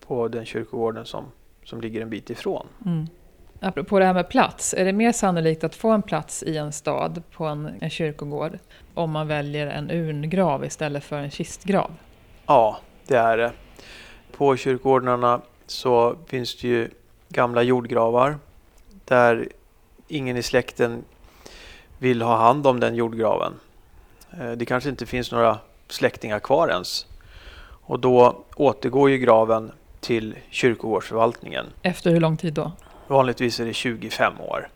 på 0.07 0.27
den 0.27 0.45
kyrkogården 0.45 1.05
som, 1.05 1.25
som 1.63 1.81
ligger 1.81 2.01
en 2.01 2.09
bit 2.09 2.29
ifrån. 2.29 2.67
Mm. 2.85 3.07
Apropå 3.59 3.99
det 3.99 4.05
här 4.05 4.13
med 4.13 4.29
plats, 4.29 4.73
är 4.73 4.85
det 4.85 4.93
mer 4.93 5.11
sannolikt 5.11 5.63
att 5.63 5.75
få 5.75 5.91
en 5.91 6.01
plats 6.01 6.43
i 6.43 6.57
en 6.57 6.71
stad 6.71 7.23
på 7.31 7.45
en, 7.45 7.73
en 7.81 7.89
kyrkogård 7.89 8.59
om 8.93 9.11
man 9.11 9.27
väljer 9.27 9.67
en 9.67 9.91
urngrav 9.91 10.65
istället 10.65 11.03
för 11.03 11.17
en 11.17 11.31
kistgrav? 11.31 11.91
Ja, 12.45 12.79
det 13.07 13.17
är 13.17 13.37
det. 13.37 13.51
På 14.37 14.57
kyrkogårdarna 14.57 15.41
så 15.67 16.15
finns 16.27 16.55
det 16.55 16.67
ju 16.67 16.89
gamla 17.29 17.63
jordgravar 17.63 18.37
där 19.05 19.49
ingen 20.07 20.37
i 20.37 20.43
släkten 20.43 21.03
vill 21.97 22.21
ha 22.21 22.37
hand 22.37 22.67
om 22.67 22.79
den 22.79 22.95
jordgraven. 22.95 23.53
Eh, 24.39 24.51
det 24.51 24.65
kanske 24.65 24.89
inte 24.89 25.05
finns 25.05 25.31
några 25.31 25.57
släktingar 25.87 26.39
kvar 26.39 26.67
ens. 26.67 27.05
Och 27.61 27.99
då 27.99 28.43
återgår 28.55 29.09
ju 29.09 29.17
graven 29.17 29.71
till 29.99 30.35
kyrkogårdsförvaltningen. 30.49 31.65
Efter 31.81 32.11
hur 32.11 32.19
lång 32.19 32.37
tid 32.37 32.53
då? 32.53 32.71
Vanligtvis 33.09 33.59
är 33.59 33.65
det 33.65 33.73
25 33.73 34.41
år. 34.41 34.67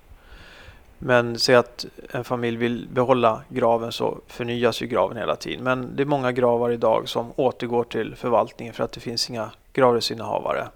Men 0.99 1.39
säg 1.39 1.55
att 1.55 1.85
en 2.11 2.23
familj 2.23 2.57
vill 2.57 2.87
behålla 2.91 3.41
graven 3.49 3.91
så 3.91 4.17
förnyas 4.27 4.81
ju 4.81 4.87
graven 4.87 5.17
hela 5.17 5.35
tiden. 5.35 5.63
Men 5.63 5.95
det 5.95 6.03
är 6.03 6.05
många 6.05 6.31
gravar 6.31 6.69
idag 6.69 7.09
som 7.09 7.31
återgår 7.35 7.83
till 7.83 8.15
förvaltningen 8.15 8.73
för 8.73 8.83
att 8.83 8.91
det 8.91 8.99
finns 8.99 9.29
inga 9.29 9.51
gravrättsinnehavare. 9.73 10.67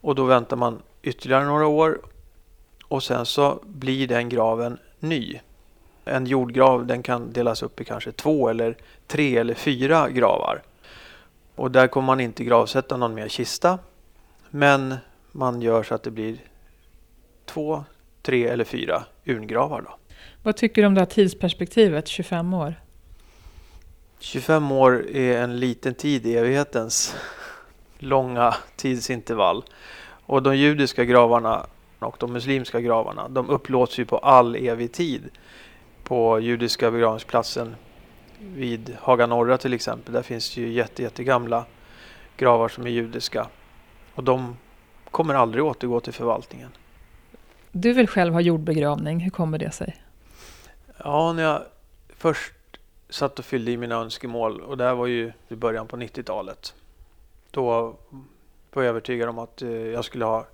Och 0.00 0.14
då 0.14 0.24
väntar 0.24 0.56
man 0.56 0.82
ytterligare 1.02 1.44
några 1.44 1.66
år 1.66 2.00
och 2.84 3.02
sen 3.02 3.26
så 3.26 3.58
blir 3.62 4.08
den 4.08 4.28
graven 4.28 4.78
ny. 4.98 5.40
En 6.04 6.26
jordgrav 6.26 6.86
den 6.86 7.02
kan 7.02 7.32
delas 7.32 7.62
upp 7.62 7.80
i 7.80 7.84
kanske 7.84 8.12
två 8.12 8.48
eller 8.48 8.76
tre 9.06 9.36
eller 9.36 9.54
fyra 9.54 10.08
gravar. 10.08 10.62
Och 11.54 11.70
där 11.70 11.86
kommer 11.86 12.06
man 12.06 12.20
inte 12.20 12.44
gravsätta 12.44 12.96
någon 12.96 13.14
mer 13.14 13.28
kista 13.28 13.78
Men 14.50 14.94
man 15.32 15.62
gör 15.62 15.82
så 15.82 15.94
att 15.94 16.02
det 16.02 16.10
blir 16.10 16.36
två, 17.46 17.84
tre 18.22 18.46
eller 18.46 18.64
fyra 18.64 19.04
urngravar. 19.24 19.82
Då. 19.82 19.96
Vad 20.42 20.56
tycker 20.56 20.82
du 20.82 20.86
om 20.88 20.94
det 20.94 21.00
här 21.00 21.06
tidsperspektivet, 21.06 22.08
25 22.08 22.54
år? 22.54 22.74
25 24.18 24.72
år 24.72 25.06
är 25.10 25.42
en 25.42 25.60
liten 25.60 25.94
tid 25.94 26.26
i 26.26 26.36
evighetens 26.36 27.16
långa 27.98 28.54
tidsintervall. 28.76 29.64
Och 30.26 30.42
de 30.42 30.56
judiska 30.56 31.04
gravarna 31.04 31.66
och 31.98 32.16
de 32.18 32.32
muslimska 32.32 32.80
gravarna, 32.80 33.28
de 33.28 33.50
upplåts 33.50 33.98
ju 33.98 34.04
på 34.04 34.18
all 34.18 34.56
evig 34.56 34.92
tid. 34.92 35.28
På 36.04 36.40
judiska 36.40 36.90
begravningsplatsen 36.90 37.76
vid 38.38 38.96
Haga 39.00 39.26
Norra 39.26 39.58
till 39.58 39.72
exempel, 39.72 40.14
där 40.14 40.22
finns 40.22 40.56
ju 40.56 40.72
jätte, 40.72 41.02
jättegamla 41.02 41.64
gravar 42.36 42.68
som 42.68 42.86
är 42.86 42.90
judiska. 42.90 43.46
Och 44.14 44.24
de 44.24 44.56
kommer 45.10 45.34
aldrig 45.34 45.64
återgå 45.64 46.00
till 46.00 46.12
förvaltningen. 46.12 46.70
Du 47.72 47.92
vill 47.92 48.08
själv 48.08 48.32
ha 48.32 48.40
jordbegravning, 48.40 49.20
hur 49.20 49.30
kommer 49.30 49.58
det 49.58 49.70
sig? 49.70 50.02
Ja, 51.04 51.32
när 51.32 51.42
jag 51.42 51.62
först 52.16 52.52
satt 53.08 53.38
och 53.38 53.44
fyllde 53.44 53.70
i 53.70 53.76
mina 53.76 53.94
önskemål 53.94 54.60
och 54.60 54.76
det 54.76 54.84
här 54.84 54.94
var 54.94 55.06
ju 55.06 55.32
i 55.48 55.54
början 55.54 55.86
på 55.86 55.96
90-talet. 55.96 56.74
Då 57.50 57.96
var 58.72 58.82
jag 58.82 58.84
övertygad 58.84 59.28
om 59.28 59.38
att 59.38 59.62
eh, 59.62 59.70
jag 59.70 60.04
skulle 60.04 60.24
ha 60.24 60.46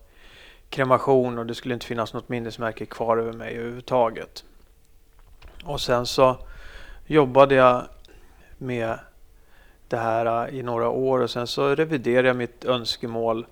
kremation 0.71 1.39
och 1.39 1.47
det 1.47 1.55
skulle 1.55 1.75
inte 1.75 1.87
finnas 1.87 2.15
något 2.15 2.29
minnesmärke 2.29 2.87
kvar 2.87 3.17
över 3.17 3.33
mig 3.33 3.57
överhuvudtaget. 3.57 4.45
Och 5.65 5.81
sen 5.81 6.07
så 6.07 6.37
jobbade 7.07 7.55
jag 7.55 7.85
med 8.59 8.99
det 9.89 9.97
här 9.97 10.51
i 10.51 10.63
några 10.63 10.89
år 10.89 11.21
och 11.21 11.31
sen 11.31 11.47
så 11.47 11.75
reviderade 11.75 12.29
jag 12.29 12.37
mitt 12.37 12.65
önskemål 12.65 13.47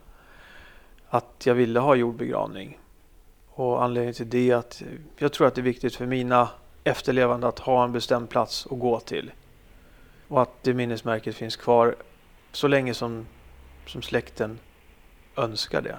att 1.08 1.42
jag 1.46 1.54
ville 1.54 1.80
ha 1.80 1.94
jordbegravning. 1.94 2.78
Och 3.48 3.84
anledningen 3.84 4.14
till 4.14 4.30
det 4.30 4.50
är 4.50 4.56
att 4.56 4.82
jag 5.18 5.32
tror 5.32 5.46
att 5.46 5.54
det 5.54 5.60
är 5.60 5.62
viktigt 5.62 5.96
för 5.96 6.06
mina 6.06 6.48
efterlevande 6.84 7.48
att 7.48 7.58
ha 7.58 7.84
en 7.84 7.92
bestämd 7.92 8.28
plats 8.28 8.66
att 8.70 8.78
gå 8.78 9.00
till. 9.00 9.32
Och 10.28 10.42
att 10.42 10.62
det 10.62 10.74
minnesmärket 10.74 11.34
finns 11.36 11.56
kvar 11.56 11.96
så 12.52 12.68
länge 12.68 12.94
som, 12.94 13.26
som 13.86 14.02
släkten 14.02 14.58
önskar 15.36 15.82
det. 15.82 15.96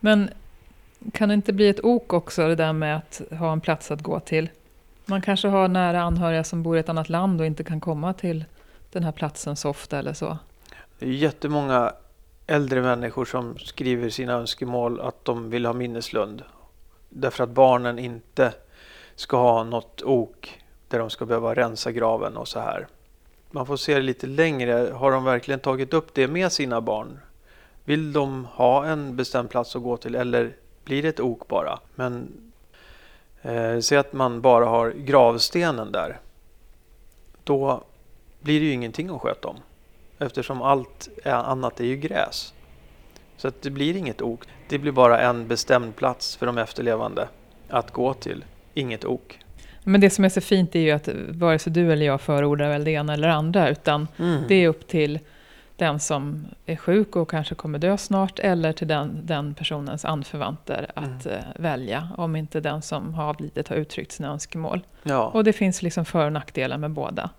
Men 0.00 0.30
kan 1.12 1.28
det 1.28 1.34
inte 1.34 1.52
bli 1.52 1.68
ett 1.68 1.84
ok 1.84 2.12
också 2.12 2.48
det 2.48 2.54
där 2.54 2.72
med 2.72 2.96
att 2.96 3.22
ha 3.30 3.52
en 3.52 3.60
plats 3.60 3.90
att 3.90 4.02
gå 4.02 4.20
till? 4.20 4.50
Man 5.04 5.22
kanske 5.22 5.48
har 5.48 5.68
nära 5.68 6.02
anhöriga 6.02 6.44
som 6.44 6.62
bor 6.62 6.76
i 6.76 6.80
ett 6.80 6.88
annat 6.88 7.08
land 7.08 7.40
och 7.40 7.46
inte 7.46 7.64
kan 7.64 7.80
komma 7.80 8.12
till 8.12 8.44
den 8.92 9.04
här 9.04 9.12
platsen 9.12 9.56
så 9.56 9.70
ofta 9.70 9.98
eller 9.98 10.12
så. 10.12 10.38
Det 10.98 11.06
är 11.06 11.10
jättemånga 11.10 11.92
äldre 12.50 12.82
människor 12.82 13.24
som 13.24 13.58
skriver 13.58 14.10
sina 14.10 14.32
önskemål 14.32 15.00
att 15.00 15.24
de 15.24 15.50
vill 15.50 15.66
ha 15.66 15.72
minneslund. 15.72 16.42
Därför 17.08 17.44
att 17.44 17.50
barnen 17.50 17.98
inte 17.98 18.54
ska 19.14 19.36
ha 19.36 19.64
något 19.64 20.02
ok 20.02 20.62
där 20.88 20.98
de 20.98 21.10
ska 21.10 21.26
behöva 21.26 21.54
rensa 21.54 21.92
graven 21.92 22.36
och 22.36 22.48
så 22.48 22.60
här. 22.60 22.86
Man 23.50 23.66
får 23.66 23.76
se 23.76 23.94
det 23.94 24.00
lite 24.00 24.26
längre. 24.26 24.92
Har 24.94 25.12
de 25.12 25.24
verkligen 25.24 25.60
tagit 25.60 25.94
upp 25.94 26.14
det 26.14 26.28
med 26.28 26.52
sina 26.52 26.80
barn? 26.80 27.18
Vill 27.84 28.12
de 28.12 28.44
ha 28.44 28.84
en 28.86 29.16
bestämd 29.16 29.50
plats 29.50 29.76
att 29.76 29.82
gå 29.82 29.96
till 29.96 30.14
eller 30.14 30.56
blir 30.84 31.02
det 31.02 31.08
ett 31.08 31.20
ok 31.20 31.48
bara? 31.48 31.78
Men 31.94 32.28
eh, 33.42 33.78
se 33.78 33.96
att 33.96 34.12
man 34.12 34.40
bara 34.40 34.66
har 34.66 34.90
gravstenen 34.90 35.92
där. 35.92 36.20
Då 37.44 37.82
blir 38.40 38.60
det 38.60 38.66
ju 38.66 38.72
ingenting 38.72 39.10
att 39.10 39.20
sköta 39.20 39.48
om. 39.48 39.56
Eftersom 40.18 40.62
allt 40.62 41.08
annat 41.24 41.80
är 41.80 41.84
ju 41.84 41.96
gräs. 41.96 42.54
Så 43.36 43.48
att 43.48 43.62
det 43.62 43.70
blir 43.70 43.96
inget 43.96 44.22
ok. 44.22 44.40
Det 44.68 44.78
blir 44.78 44.92
bara 44.92 45.20
en 45.20 45.48
bestämd 45.48 45.96
plats 45.96 46.36
för 46.36 46.46
de 46.46 46.58
efterlevande 46.58 47.28
att 47.68 47.90
gå 47.90 48.14
till. 48.14 48.44
Inget 48.74 49.04
ok. 49.04 49.38
Men 49.84 50.00
det 50.00 50.10
som 50.10 50.24
är 50.24 50.28
så 50.28 50.40
fint 50.40 50.74
är 50.74 50.80
ju 50.80 50.90
att 50.90 51.08
vare 51.28 51.58
sig 51.58 51.72
du 51.72 51.92
eller 51.92 52.06
jag 52.06 52.20
förordar 52.20 52.68
väl 52.68 52.84
det 52.84 52.90
ena 52.90 53.12
eller 53.12 53.28
andra. 53.28 53.68
Utan 53.68 54.08
mm. 54.18 54.42
det 54.48 54.54
är 54.54 54.68
upp 54.68 54.88
till 54.88 55.18
den 55.76 56.00
som 56.00 56.46
är 56.66 56.76
sjuk 56.76 57.16
och 57.16 57.30
kanske 57.30 57.54
kommer 57.54 57.78
dö 57.78 57.96
snart 57.96 58.38
eller 58.38 58.72
till 58.72 58.88
den, 58.88 59.20
den 59.26 59.54
personens 59.54 60.04
anförvanter 60.04 60.90
att 60.94 61.26
mm. 61.26 61.44
välja. 61.56 62.08
Om 62.16 62.36
inte 62.36 62.60
den 62.60 62.82
som 62.82 63.14
har 63.14 63.24
avlidit 63.24 63.68
har 63.68 63.76
uttryckt 63.76 64.12
sina 64.12 64.28
önskemål. 64.28 64.80
Ja. 65.02 65.26
Och 65.26 65.44
det 65.44 65.52
finns 65.52 65.82
liksom 65.82 66.04
för 66.04 66.26
och 66.26 66.32
nackdelar 66.32 66.78
med 66.78 66.90
båda. 66.90 67.30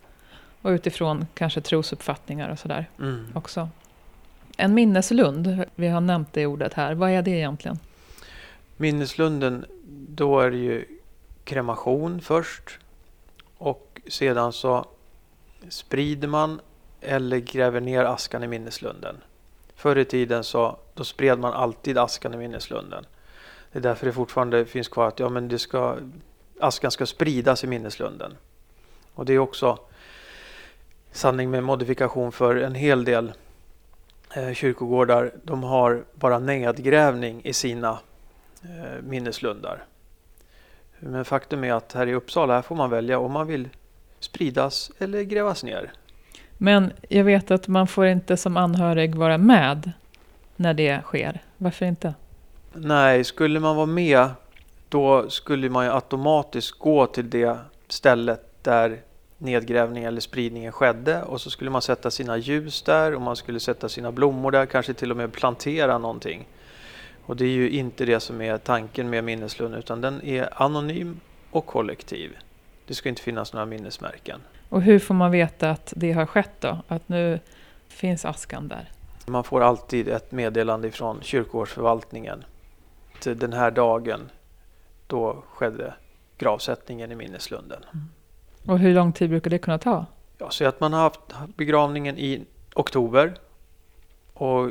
Och 0.62 0.70
utifrån 0.70 1.28
kanske 1.34 1.62
trosuppfattningar 1.62 2.50
och 2.50 2.60
sådär 2.60 2.90
mm. 3.00 3.26
också. 3.34 3.70
En 4.58 4.74
minneslund, 4.74 5.66
vi 5.76 5.88
har 5.88 6.02
nämnt 6.02 6.34
det 6.34 6.46
ordet 6.46 6.74
här. 6.74 6.94
Vad 6.94 7.10
är 7.10 7.22
det 7.22 7.32
egentligen? 7.32 7.80
Minneslunden, 8.78 9.66
då 10.10 10.40
är 10.40 10.52
det 10.52 10.58
ju 10.58 10.86
kremation 11.44 12.22
först. 12.22 12.80
Och 13.58 14.02
sedan 14.08 14.54
så 14.54 14.86
sprider 15.70 16.28
man 16.28 16.62
eller 17.02 17.38
gräver 17.38 17.82
ner 17.82 18.04
askan 18.04 18.44
i 18.44 18.48
minneslunden. 18.48 19.16
Förr 19.76 19.98
i 19.98 20.06
tiden 20.06 20.44
så 20.44 20.78
då 20.94 21.04
spred 21.04 21.40
man 21.40 21.54
alltid 21.54 21.98
askan 21.98 22.34
i 22.34 22.38
minneslunden. 22.38 23.06
Det 23.72 23.80
är 23.80 23.84
därför 23.84 24.06
det 24.06 24.14
fortfarande 24.14 24.66
finns 24.66 24.88
kvar 24.88 25.08
att 25.08 25.20
ja, 25.20 25.30
men 25.30 25.48
det 25.48 25.60
ska, 25.60 25.98
askan 26.60 26.92
ska 26.92 27.06
spridas 27.06 27.64
i 27.64 27.68
minneslunden. 27.68 28.38
Och 29.14 29.26
det 29.26 29.34
är 29.34 29.40
också 29.40 29.80
sanning 31.12 31.52
med 31.52 31.64
modifikation 31.64 32.32
för 32.32 32.56
en 32.56 32.76
hel 32.76 33.06
del 33.06 33.32
eh, 34.36 34.54
kyrkogårdar. 34.54 35.32
De 35.44 35.64
har 35.64 36.04
bara 36.14 36.40
nedgrävning 36.40 37.42
i 37.44 37.54
sina 37.54 38.00
eh, 38.64 39.02
minneslundar. 39.04 39.84
Men 41.00 41.26
faktum 41.26 41.64
är 41.64 41.74
att 41.74 41.94
här 41.94 42.08
i 42.08 42.14
Uppsala 42.14 42.54
här 42.54 42.62
får 42.62 42.76
man 42.76 42.90
välja 42.90 43.20
om 43.20 43.32
man 43.32 43.48
vill 43.48 43.70
spridas 44.20 44.92
eller 45.00 45.22
grävas 45.24 45.64
ner. 45.64 45.92
Men 46.58 46.92
jag 47.10 47.24
vet 47.24 47.52
att 47.52 47.68
man 47.68 47.88
får 47.88 48.06
inte 48.06 48.38
som 48.38 48.58
anhörig 48.58 49.16
vara 49.16 49.38
med 49.38 49.92
när 50.56 50.74
det 50.74 51.02
sker. 51.02 51.42
Varför 51.58 51.86
inte? 51.86 52.14
Nej, 52.74 53.24
skulle 53.24 53.60
man 53.60 53.76
vara 53.76 53.86
med 53.86 54.30
då 54.90 55.30
skulle 55.30 55.70
man 55.70 55.86
ju 55.86 55.92
automatiskt 55.92 56.80
gå 56.80 57.06
till 57.06 57.30
det 57.30 57.58
stället 57.88 58.64
där 58.64 58.98
nedgrävning 59.40 60.04
eller 60.04 60.22
spridningen 60.22 60.72
skedde 60.72 61.24
och 61.24 61.42
så 61.42 61.50
skulle 61.50 61.70
man 61.70 61.82
sätta 61.82 62.12
sina 62.12 62.38
ljus 62.38 62.82
där 62.82 63.16
och 63.16 63.22
man 63.22 63.36
skulle 63.36 63.60
sätta 63.60 63.90
sina 63.90 64.12
blommor 64.12 64.52
där, 64.52 64.66
kanske 64.66 64.94
till 64.94 65.12
och 65.12 65.18
med 65.18 65.34
plantera 65.34 65.98
någonting. 65.98 66.48
Och 67.26 67.36
det 67.36 67.46
är 67.46 67.50
ju 67.50 67.70
inte 67.70 68.06
det 68.06 68.20
som 68.20 68.42
är 68.42 68.58
tanken 68.58 69.10
med 69.10 69.24
minneslund 69.24 69.76
utan 69.76 70.02
den 70.02 70.24
är 70.24 70.64
anonym 70.64 71.20
och 71.52 71.66
kollektiv. 71.66 72.38
Det 72.86 72.94
ska 72.94 73.10
inte 73.10 73.22
finnas 73.22 73.54
några 73.54 73.66
minnesmärken. 73.66 74.42
Och 74.70 74.82
hur 74.82 75.00
får 75.00 75.14
man 75.14 75.32
veta 75.32 75.70
att 75.70 75.94
det 75.96 76.12
har 76.12 76.26
skett 76.26 76.52
då? 76.60 76.78
Att 76.88 77.10
nu 77.10 77.40
finns 77.88 78.26
askan 78.26 78.68
där? 78.68 78.92
Man 79.26 79.44
får 79.44 79.62
alltid 79.62 80.08
ett 80.08 80.32
meddelande 80.32 80.92
från 80.92 81.22
kyrkogårdsförvaltningen. 81.22 82.44
Den 83.24 83.54
här 83.54 83.72
dagen, 83.72 84.32
då 85.08 85.44
skedde 85.48 85.94
gravsättningen 86.38 87.12
i 87.12 87.16
minneslunden. 87.16 87.86
Mm. 87.94 88.06
Och 88.70 88.80
hur 88.80 88.94
lång 88.94 89.14
tid 89.14 89.30
brukar 89.30 89.50
det 89.50 89.58
kunna 89.58 89.78
ta? 89.78 90.06
Ja, 90.38 90.50
så 90.50 90.66
att 90.66 90.80
man 90.80 90.94
har 90.94 91.02
haft 91.02 91.20
begravningen 91.56 92.18
i 92.18 92.46
oktober 92.76 93.34
och 94.34 94.70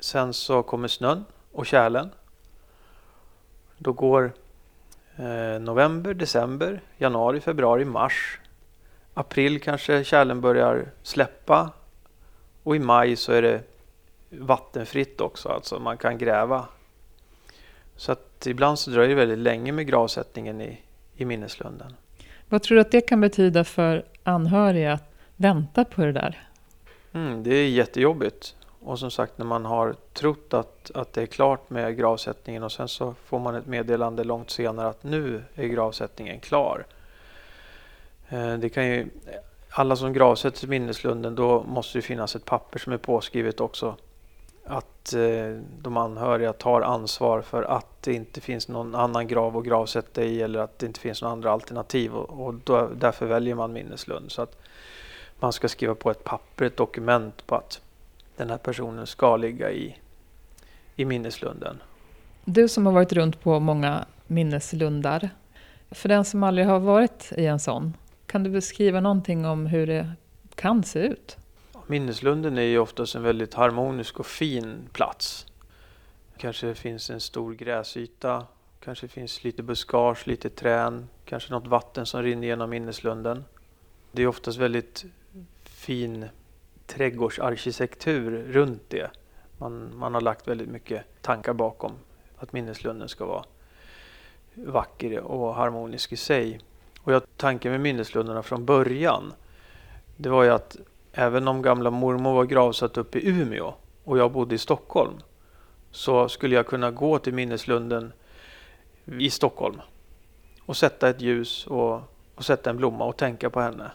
sen 0.00 0.32
så 0.32 0.62
kommer 0.62 0.88
snön 0.88 1.24
och 1.52 1.66
kärlen. 1.66 2.10
Då 3.78 3.92
går 3.92 4.32
eh, 5.16 5.60
november, 5.60 6.14
december, 6.14 6.80
januari, 6.96 7.40
februari, 7.40 7.84
mars. 7.84 8.40
April 9.14 9.60
kanske 9.60 10.04
kärlen 10.04 10.40
börjar 10.40 10.90
släppa 11.02 11.70
och 12.62 12.76
i 12.76 12.78
maj 12.78 13.16
så 13.16 13.32
är 13.32 13.42
det 13.42 13.62
vattenfritt 14.30 15.20
också, 15.20 15.48
alltså 15.48 15.78
man 15.78 15.98
kan 15.98 16.18
gräva. 16.18 16.66
Så 17.96 18.12
att 18.12 18.46
ibland 18.46 18.78
så 18.78 18.90
dröjer 18.90 19.08
det 19.08 19.14
väldigt 19.14 19.38
länge 19.38 19.72
med 19.72 19.86
gravsättningen 19.86 20.60
i, 20.60 20.80
i 21.16 21.24
minneslunden. 21.24 21.94
Vad 22.52 22.62
tror 22.62 22.76
du 22.76 22.80
att 22.80 22.90
det 22.90 23.00
kan 23.00 23.20
betyda 23.20 23.64
för 23.64 24.04
anhöriga 24.22 24.92
att 24.92 25.14
vänta 25.36 25.84
på 25.84 26.02
det 26.02 26.12
där? 26.12 26.48
Mm, 27.12 27.42
det 27.42 27.54
är 27.54 27.68
jättejobbigt. 27.68 28.54
Och 28.80 28.98
som 28.98 29.10
sagt 29.10 29.38
när 29.38 29.46
man 29.46 29.64
har 29.64 29.94
trott 30.12 30.54
att, 30.54 30.90
att 30.94 31.12
det 31.12 31.22
är 31.22 31.26
klart 31.26 31.70
med 31.70 31.96
gravsättningen 31.98 32.62
och 32.62 32.72
sen 32.72 32.88
så 32.88 33.14
får 33.24 33.38
man 33.38 33.54
ett 33.54 33.66
meddelande 33.66 34.24
långt 34.24 34.50
senare 34.50 34.88
att 34.88 35.02
nu 35.02 35.42
är 35.54 35.66
gravsättningen 35.66 36.40
klar. 36.40 36.84
Eh, 38.28 38.54
det 38.54 38.68
kan 38.68 38.86
ju, 38.86 39.08
alla 39.70 39.96
som 39.96 40.12
gravsätts 40.12 40.64
i 40.64 40.66
minneslunden 40.66 41.34
då 41.34 41.62
måste 41.62 41.98
det 41.98 42.02
finnas 42.02 42.36
ett 42.36 42.44
papper 42.44 42.78
som 42.78 42.92
är 42.92 42.98
påskrivet 42.98 43.60
också. 43.60 43.96
Att 45.02 45.12
eh, 45.12 45.60
de 45.82 45.96
anhöriga 45.96 46.52
tar 46.52 46.80
ansvar 46.80 47.42
för 47.42 47.62
att 47.62 48.02
det 48.02 48.12
inte 48.14 48.40
finns 48.40 48.68
någon 48.68 48.94
annan 48.94 49.26
grav 49.26 49.56
att 49.56 49.64
gravsätta 49.64 50.22
i 50.22 50.42
eller 50.42 50.58
att 50.58 50.78
det 50.78 50.86
inte 50.86 51.00
finns 51.00 51.22
några 51.22 51.32
andra 51.32 51.50
alternativ 51.50 52.14
och, 52.14 52.46
och 52.46 52.54
då, 52.54 52.90
därför 52.96 53.26
väljer 53.26 53.54
man 53.54 53.72
minneslund. 53.72 54.32
Så 54.32 54.42
att 54.42 54.58
man 55.40 55.52
ska 55.52 55.68
skriva 55.68 55.94
på 55.94 56.10
ett 56.10 56.24
papper, 56.24 56.64
ett 56.64 56.76
dokument 56.76 57.46
på 57.46 57.54
att 57.54 57.80
den 58.36 58.50
här 58.50 58.58
personen 58.58 59.06
ska 59.06 59.36
ligga 59.36 59.70
i, 59.70 59.96
i 60.96 61.04
minneslunden. 61.04 61.82
Du 62.44 62.68
som 62.68 62.86
har 62.86 62.92
varit 62.92 63.12
runt 63.12 63.40
på 63.40 63.60
många 63.60 64.04
minneslundar. 64.26 65.30
För 65.90 66.08
den 66.08 66.24
som 66.24 66.42
aldrig 66.42 66.66
har 66.66 66.78
varit 66.78 67.32
i 67.36 67.46
en 67.46 67.60
sån, 67.60 67.94
kan 68.26 68.42
du 68.42 68.50
beskriva 68.50 69.00
någonting 69.00 69.46
om 69.46 69.66
hur 69.66 69.86
det 69.86 70.12
kan 70.54 70.84
se 70.84 70.98
ut? 70.98 71.36
Minneslunden 71.86 72.58
är 72.58 72.62
ju 72.62 72.78
oftast 72.78 73.14
en 73.14 73.22
väldigt 73.22 73.54
harmonisk 73.54 74.20
och 74.20 74.26
fin 74.26 74.88
plats. 74.92 75.46
Kanske 76.36 76.74
finns 76.74 77.10
en 77.10 77.20
stor 77.20 77.54
gräsyta, 77.54 78.46
kanske 78.80 79.08
finns 79.08 79.44
lite 79.44 79.62
buskage, 79.62 80.26
lite 80.26 80.50
trän, 80.50 81.08
kanske 81.24 81.52
något 81.52 81.66
vatten 81.66 82.06
som 82.06 82.22
rinner 82.22 82.46
genom 82.46 82.70
minneslunden. 82.70 83.44
Det 84.12 84.22
är 84.22 84.26
oftast 84.26 84.58
väldigt 84.58 85.04
fin 85.64 86.28
trädgårdsarkitektur 86.86 88.44
runt 88.48 88.82
det. 88.88 89.10
Man, 89.58 89.96
man 89.96 90.14
har 90.14 90.20
lagt 90.20 90.48
väldigt 90.48 90.68
mycket 90.68 91.04
tankar 91.22 91.52
bakom 91.52 91.92
att 92.36 92.52
minneslunden 92.52 93.08
ska 93.08 93.26
vara 93.26 93.44
vacker 94.54 95.20
och 95.20 95.54
harmonisk 95.54 96.12
i 96.12 96.16
sig. 96.16 96.60
Och 97.00 97.12
jag, 97.12 97.22
tanken 97.36 97.72
med 97.72 97.80
minneslundarna 97.80 98.42
från 98.42 98.64
början, 98.64 99.32
det 100.16 100.28
var 100.28 100.42
ju 100.42 100.50
att 100.50 100.76
även 101.12 101.48
om 101.48 101.62
gamla 101.62 101.90
mormor 101.90 102.34
var 102.34 102.44
gravsatt 102.44 102.96
uppe 102.96 103.18
i 103.18 103.28
Umeå 103.28 103.74
och 104.04 104.18
jag 104.18 104.32
bodde 104.32 104.54
i 104.54 104.58
Stockholm 104.58 105.14
så 105.90 106.28
skulle 106.28 106.54
jag 106.54 106.66
kunna 106.66 106.90
gå 106.90 107.18
till 107.18 107.34
minneslunden 107.34 108.12
i 109.18 109.30
Stockholm 109.30 109.80
och 110.66 110.76
sätta 110.76 111.08
ett 111.08 111.20
ljus 111.20 111.66
och, 111.66 112.00
och 112.34 112.44
sätta 112.44 112.70
en 112.70 112.76
blomma 112.76 113.04
och 113.04 113.16
tänka 113.16 113.50
på 113.50 113.60
henne. 113.60 113.90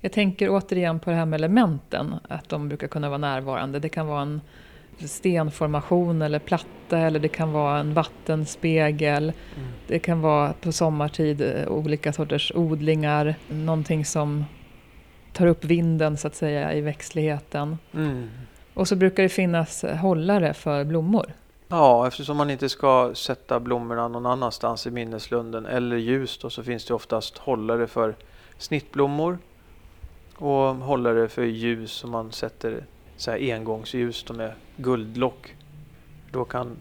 Jag 0.00 0.12
tänker 0.12 0.48
återigen 0.50 1.00
på 1.00 1.10
det 1.10 1.16
här 1.16 1.26
med 1.26 1.38
elementen, 1.38 2.14
att 2.28 2.48
de 2.48 2.68
brukar 2.68 2.88
kunna 2.88 3.08
vara 3.08 3.18
närvarande. 3.18 3.78
Det 3.78 3.88
kan 3.88 4.06
vara 4.06 4.22
en 4.22 4.40
stenformation 4.98 6.22
eller 6.22 6.38
platta 6.38 6.98
eller 6.98 7.20
det 7.20 7.28
kan 7.28 7.52
vara 7.52 7.78
en 7.78 7.94
vattenspegel. 7.94 9.22
Mm. 9.22 9.68
Det 9.86 9.98
kan 9.98 10.20
vara 10.20 10.52
på 10.52 10.72
sommartid 10.72 11.40
eh, 11.40 11.68
olika 11.68 12.12
sorters 12.12 12.52
odlingar, 12.54 13.34
någonting 13.48 14.04
som 14.04 14.44
tar 15.36 15.46
upp 15.46 15.64
vinden 15.64 16.16
så 16.16 16.26
att 16.26 16.34
säga 16.34 16.74
i 16.74 16.80
växtligheten. 16.80 17.78
Mm. 17.94 18.28
Och 18.74 18.88
så 18.88 18.96
brukar 18.96 19.22
det 19.22 19.28
finnas 19.28 19.84
hållare 20.00 20.54
för 20.54 20.84
blommor. 20.84 21.32
Ja, 21.68 22.06
eftersom 22.06 22.36
man 22.36 22.50
inte 22.50 22.68
ska 22.68 23.14
sätta 23.14 23.60
blommorna 23.60 24.08
någon 24.08 24.26
annanstans 24.26 24.86
i 24.86 24.90
minneslunden 24.90 25.66
eller 25.66 25.96
ljus 25.96 26.38
då, 26.38 26.50
så 26.50 26.62
finns 26.62 26.84
det 26.84 26.94
oftast 26.94 27.38
hållare 27.38 27.86
för 27.86 28.14
snittblommor 28.58 29.38
och 30.36 30.74
hållare 30.74 31.28
för 31.28 31.44
ljus 31.44 31.92
som 31.92 32.10
man 32.10 32.32
sätter 32.32 32.84
så 33.16 33.30
här 33.30 33.54
engångsljus 33.54 34.28
med 34.28 34.52
guldlock. 34.76 35.54
Då 36.32 36.44
kan 36.44 36.76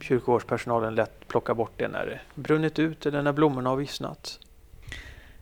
kyrkogårdspersonalen 0.00 0.94
lätt 0.94 1.28
plocka 1.28 1.54
bort 1.54 1.72
det 1.76 1.88
när 1.88 2.06
det 2.06 2.20
brunnit 2.34 2.78
ut 2.78 3.06
eller 3.06 3.22
när 3.22 3.32
blommorna 3.32 3.70
har 3.70 3.76
vissnat. 3.76 4.38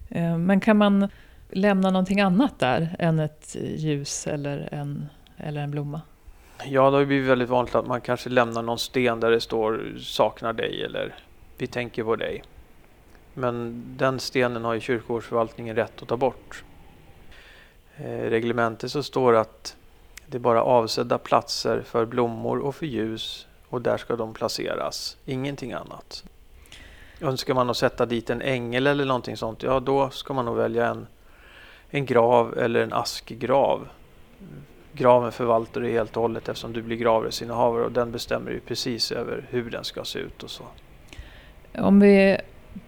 Eh, 0.09 0.38
men 0.38 0.61
kan 0.61 0.76
man 0.76 1.09
lämna 1.50 1.90
någonting 1.90 2.21
annat 2.21 2.59
där 2.59 2.97
än 2.99 3.19
ett 3.19 3.57
ljus 3.76 4.26
eller 4.26 4.69
en, 4.73 5.09
eller 5.37 5.61
en 5.61 5.71
blomma? 5.71 6.00
Ja, 6.64 6.90
det 6.90 6.97
har 6.97 7.05
blivit 7.05 7.28
väldigt 7.28 7.49
vanligt 7.49 7.75
att 7.75 7.87
man 7.87 8.00
kanske 8.00 8.31
lämnar 8.31 8.62
någon 8.62 8.78
sten 8.78 9.21
där 9.21 9.31
det 9.31 9.40
står 9.40 9.97
saknar 9.99 10.52
dig 10.52 10.85
eller 10.85 11.14
vi 11.59 11.67
tänker 11.67 12.05
på 12.05 12.17
dig. 12.17 12.43
Men 13.35 13.85
den 13.97 14.21
stenen 14.21 14.64
har 14.64 14.75
ju 14.75 14.81
kyrkogårdsförvaltningen 14.81 15.76
rätt 15.76 16.02
att 16.02 16.09
ta 16.09 16.17
bort. 16.17 16.64
I 17.97 18.31
reglementet 18.31 18.90
så 18.90 19.02
står 19.02 19.37
att 19.37 19.76
det 20.26 20.37
är 20.37 20.40
bara 20.40 20.62
avsedda 20.62 21.19
platser 21.19 21.83
för 21.83 22.07
blommor 22.07 22.59
och 22.59 22.75
för 22.75 22.87
ljus 22.87 23.47
och 23.69 23.83
där 23.83 23.97
ska 23.97 24.17
de 24.17 24.35
placeras. 24.35 25.16
Ingenting 25.25 25.72
annat. 25.72 26.25
Önskar 27.20 27.55
man 27.55 27.70
att 27.70 27.77
sätta 27.77 28.07
dit 28.07 28.31
en 28.31 28.42
ängel 28.42 28.87
eller 28.87 29.05
någonting 29.05 29.37
sånt, 29.37 29.62
ja 29.62 29.81
då 29.81 30.11
ska 30.11 30.35
man 30.35 30.44
nog 30.44 30.57
välja 30.57 30.87
en, 30.87 31.07
en 31.90 32.07
grav 32.07 32.59
eller 32.59 32.81
en 32.81 32.92
askgrav. 32.92 33.88
Graven 34.92 35.33
förvaltar 35.33 35.81
du 35.81 35.90
helt 35.90 36.16
och 36.16 36.22
hållet 36.22 36.48
eftersom 36.48 36.72
du 36.72 36.83
blir 36.83 36.96
gravrättsinnehavare 36.96 37.85
och 37.85 37.92
den 37.92 38.12
bestämmer 38.12 38.51
ju 38.51 38.61
precis 38.61 39.12
över 39.12 39.46
hur 39.51 39.70
den 39.70 39.85
ska 39.85 40.05
se 40.05 40.18
ut 40.18 40.42
och 40.42 40.51
så. 40.51 40.64
Om 41.79 42.01
vi 42.01 42.38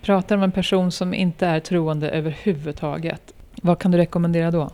pratar 0.00 0.36
om 0.36 0.42
en 0.42 0.52
person 0.52 0.92
som 0.92 1.14
inte 1.14 1.46
är 1.46 1.60
troende 1.60 2.10
överhuvudtaget, 2.10 3.34
vad 3.62 3.78
kan 3.78 3.90
du 3.90 3.98
rekommendera 3.98 4.50
då? 4.50 4.70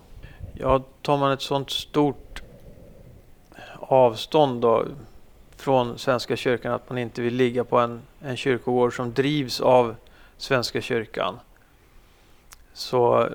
Ja, 0.54 0.82
tar 1.02 1.16
man 1.16 1.32
ett 1.32 1.42
sånt 1.42 1.70
stort 1.70 2.42
avstånd 3.80 4.60
då 4.60 4.84
från 5.56 5.98
Svenska 5.98 6.36
kyrkan 6.36 6.72
att 6.72 6.90
man 6.90 6.98
inte 6.98 7.22
vill 7.22 7.34
ligga 7.34 7.64
på 7.64 7.78
en, 7.78 8.02
en 8.20 8.36
kyrkogård 8.36 8.96
som 8.96 9.12
drivs 9.12 9.60
av 9.60 9.94
Svenska 10.36 10.80
kyrkan. 10.80 11.38
Så 12.72 13.28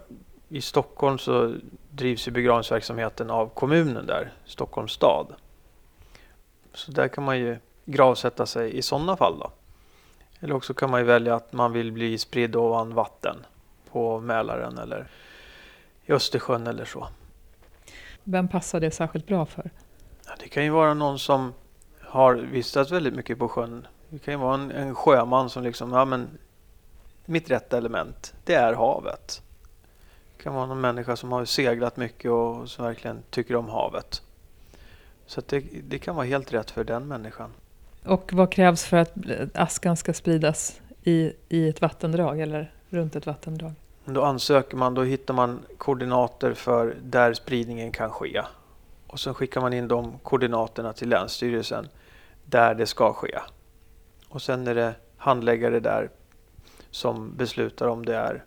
i 0.51 0.61
Stockholm 0.61 1.17
så 1.17 1.55
drivs 1.89 2.27
ju 2.27 2.31
begravningsverksamheten 2.31 3.29
av 3.29 3.47
kommunen 3.47 4.05
där, 4.05 4.33
Stockholms 4.45 4.91
stad. 4.91 5.27
Så 6.73 6.91
där 6.91 7.07
kan 7.07 7.23
man 7.23 7.39
ju 7.39 7.57
gravsätta 7.85 8.45
sig 8.45 8.77
i 8.77 8.81
sådana 8.81 9.17
fall 9.17 9.39
då. 9.39 9.51
Eller 10.39 10.55
också 10.55 10.73
kan 10.73 10.89
man 10.89 10.99
ju 10.99 11.05
välja 11.05 11.35
att 11.35 11.53
man 11.53 11.73
vill 11.73 11.91
bli 11.91 12.17
spridd 12.17 12.55
ovan 12.55 12.93
vatten 12.93 13.35
på 13.91 14.19
Mälaren 14.19 14.77
eller 14.77 15.07
i 16.05 16.11
Östersjön 16.11 16.67
eller 16.67 16.85
så. 16.85 17.07
Vem 18.23 18.47
passar 18.47 18.79
det 18.79 18.91
särskilt 18.91 19.27
bra 19.27 19.45
för? 19.45 19.71
Det 20.39 20.47
kan 20.47 20.63
ju 20.63 20.69
vara 20.69 20.93
någon 20.93 21.19
som 21.19 21.53
har 22.01 22.35
vistats 22.35 22.91
väldigt 22.91 23.13
mycket 23.13 23.39
på 23.39 23.49
sjön. 23.49 23.87
Det 24.09 24.19
kan 24.19 24.33
ju 24.33 24.37
vara 24.37 24.53
en, 24.53 24.71
en 24.71 24.95
sjöman 24.95 25.49
som 25.49 25.63
liksom, 25.63 25.93
ja 25.93 26.05
men 26.05 26.37
mitt 27.25 27.51
rätta 27.51 27.77
element, 27.77 28.33
det 28.45 28.53
är 28.53 28.73
havet. 28.73 29.41
Kan 30.43 30.53
vara 30.53 30.65
någon 30.65 30.81
människa 30.81 31.15
som 31.15 31.31
har 31.31 31.45
seglat 31.45 31.97
mycket 31.97 32.31
och 32.31 32.69
som 32.69 32.85
verkligen 32.85 33.23
tycker 33.29 33.55
om 33.55 33.69
havet. 33.69 34.21
Så 35.25 35.41
det, 35.45 35.59
det 35.83 35.99
kan 35.99 36.15
vara 36.15 36.25
helt 36.25 36.53
rätt 36.53 36.71
för 36.71 36.83
den 36.83 37.07
människan. 37.07 37.49
Och 38.05 38.33
vad 38.33 38.51
krävs 38.51 38.85
för 38.85 38.97
att 38.97 39.11
askan 39.53 39.97
ska 39.97 40.13
spridas 40.13 40.81
i, 41.03 41.33
i 41.49 41.69
ett 41.69 41.81
vattendrag 41.81 42.39
eller 42.39 42.73
runt 42.89 43.15
ett 43.15 43.25
vattendrag? 43.25 43.73
Då 44.05 44.23
ansöker 44.23 44.77
man, 44.77 44.93
då 44.93 45.03
hittar 45.03 45.33
man 45.33 45.59
koordinater 45.77 46.53
för 46.53 46.95
där 47.03 47.33
spridningen 47.33 47.91
kan 47.91 48.09
ske. 48.09 48.41
Och 49.07 49.19
så 49.19 49.33
skickar 49.33 49.61
man 49.61 49.73
in 49.73 49.87
de 49.87 50.19
koordinaterna 50.23 50.93
till 50.93 51.09
Länsstyrelsen 51.09 51.87
där 52.45 52.75
det 52.75 52.85
ska 52.85 53.13
ske. 53.13 53.39
Och 54.29 54.41
sen 54.41 54.67
är 54.67 54.75
det 54.75 54.93
handläggare 55.17 55.79
där 55.79 56.09
som 56.91 57.35
beslutar 57.35 57.87
om 57.87 58.05
det 58.05 58.15
är 58.15 58.43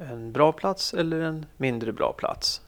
en 0.00 0.32
bra 0.32 0.52
plats 0.52 0.94
eller 0.94 1.20
en 1.20 1.46
mindre 1.56 1.92
bra 1.92 2.12
plats. 2.12 2.60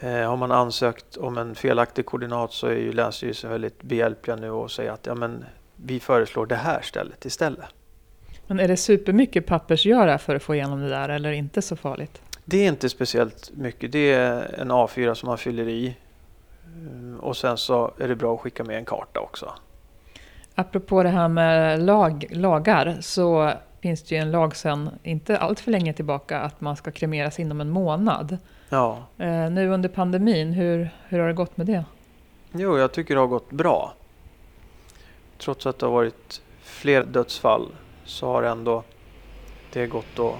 Eh, 0.00 0.28
har 0.28 0.36
man 0.36 0.52
ansökt 0.52 1.16
om 1.16 1.38
en 1.38 1.54
felaktig 1.54 2.06
koordinat 2.06 2.52
så 2.52 2.66
är 2.66 2.76
ju 2.76 2.92
Länsstyrelsen 2.92 3.50
väldigt 3.50 3.82
behjälpliga 3.82 4.36
nu 4.36 4.50
och 4.50 4.70
säger 4.70 4.90
att 4.90 5.06
ja, 5.06 5.14
men 5.14 5.44
vi 5.76 6.00
föreslår 6.00 6.46
det 6.46 6.56
här 6.56 6.82
stället 6.82 7.24
istället. 7.24 7.64
Men 8.46 8.60
är 8.60 8.68
det 8.68 8.76
supermycket 8.76 9.46
pappersgöra 9.46 10.18
för 10.18 10.34
att 10.34 10.42
få 10.42 10.54
igenom 10.54 10.80
det 10.80 10.88
där 10.88 11.08
eller 11.08 11.32
inte 11.32 11.62
så 11.62 11.76
farligt? 11.76 12.22
Det 12.44 12.56
är 12.56 12.68
inte 12.68 12.88
speciellt 12.88 13.50
mycket. 13.54 13.92
Det 13.92 14.12
är 14.12 14.60
en 14.60 14.72
A4 14.72 15.14
som 15.14 15.26
man 15.26 15.38
fyller 15.38 15.68
i. 15.68 15.96
Mm, 16.66 17.20
och 17.20 17.36
sen 17.36 17.56
så 17.56 17.92
är 17.98 18.08
det 18.08 18.16
bra 18.16 18.34
att 18.34 18.40
skicka 18.40 18.64
med 18.64 18.76
en 18.78 18.84
karta 18.84 19.20
också. 19.20 19.52
Apropå 20.54 21.02
det 21.02 21.08
här 21.08 21.28
med 21.28 21.82
lag, 21.82 22.26
lagar 22.30 22.96
så 23.00 23.52
finns 23.84 24.02
det 24.02 24.14
ju 24.14 24.20
en 24.20 24.30
lag 24.30 24.56
sedan 24.56 24.90
inte 25.02 25.38
allt 25.38 25.60
för 25.60 25.70
länge 25.70 25.92
tillbaka 25.92 26.40
att 26.40 26.60
man 26.60 26.76
ska 26.76 26.90
kremeras 26.90 27.40
inom 27.40 27.60
en 27.60 27.70
månad. 27.70 28.38
Ja. 28.68 29.06
Eh, 29.18 29.50
nu 29.50 29.68
under 29.68 29.88
pandemin, 29.88 30.52
hur, 30.52 30.90
hur 31.08 31.18
har 31.18 31.28
det 31.28 31.34
gått 31.34 31.56
med 31.56 31.66
det? 31.66 31.84
Jo, 32.52 32.78
jag 32.78 32.92
tycker 32.92 33.14
det 33.14 33.20
har 33.20 33.26
gått 33.26 33.50
bra. 33.50 33.94
Trots 35.38 35.66
att 35.66 35.78
det 35.78 35.86
har 35.86 35.92
varit 35.92 36.42
fler 36.62 37.04
dödsfall 37.04 37.68
så 38.04 38.26
har 38.26 38.42
ändå 38.42 38.82
det 39.72 39.86
gått 39.86 40.18
att, 40.18 40.34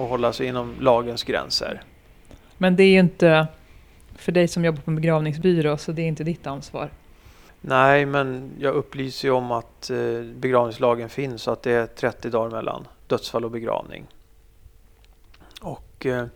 att 0.00 0.08
hålla 0.08 0.32
sig 0.32 0.46
inom 0.46 0.74
lagens 0.80 1.22
gränser. 1.22 1.82
Men 2.58 2.76
det 2.76 2.82
är 2.82 2.92
ju 2.92 2.98
inte 2.98 3.46
för 4.16 4.32
dig 4.32 4.48
som 4.48 4.64
jobbar 4.64 4.82
på 4.82 4.90
en 4.90 4.96
begravningsbyrå, 4.96 5.76
så 5.76 5.92
det 5.92 6.02
är 6.02 6.08
inte 6.08 6.24
ditt 6.24 6.46
ansvar? 6.46 6.90
Nej, 7.66 8.06
men 8.06 8.52
jag 8.58 8.74
upplyser 8.74 9.28
ju 9.28 9.34
om 9.34 9.52
att 9.52 9.90
eh, 9.90 10.22
begravningslagen 10.22 11.08
finns 11.08 11.46
och 11.46 11.52
att 11.52 11.62
det 11.62 11.72
är 11.72 11.86
30 11.86 12.30
dagar 12.30 12.50
mellan 12.50 12.88
dödsfall 13.06 13.44
och 13.44 13.50
begravning. 13.50 14.06
Och 15.60 16.06
eh, 16.06 16.26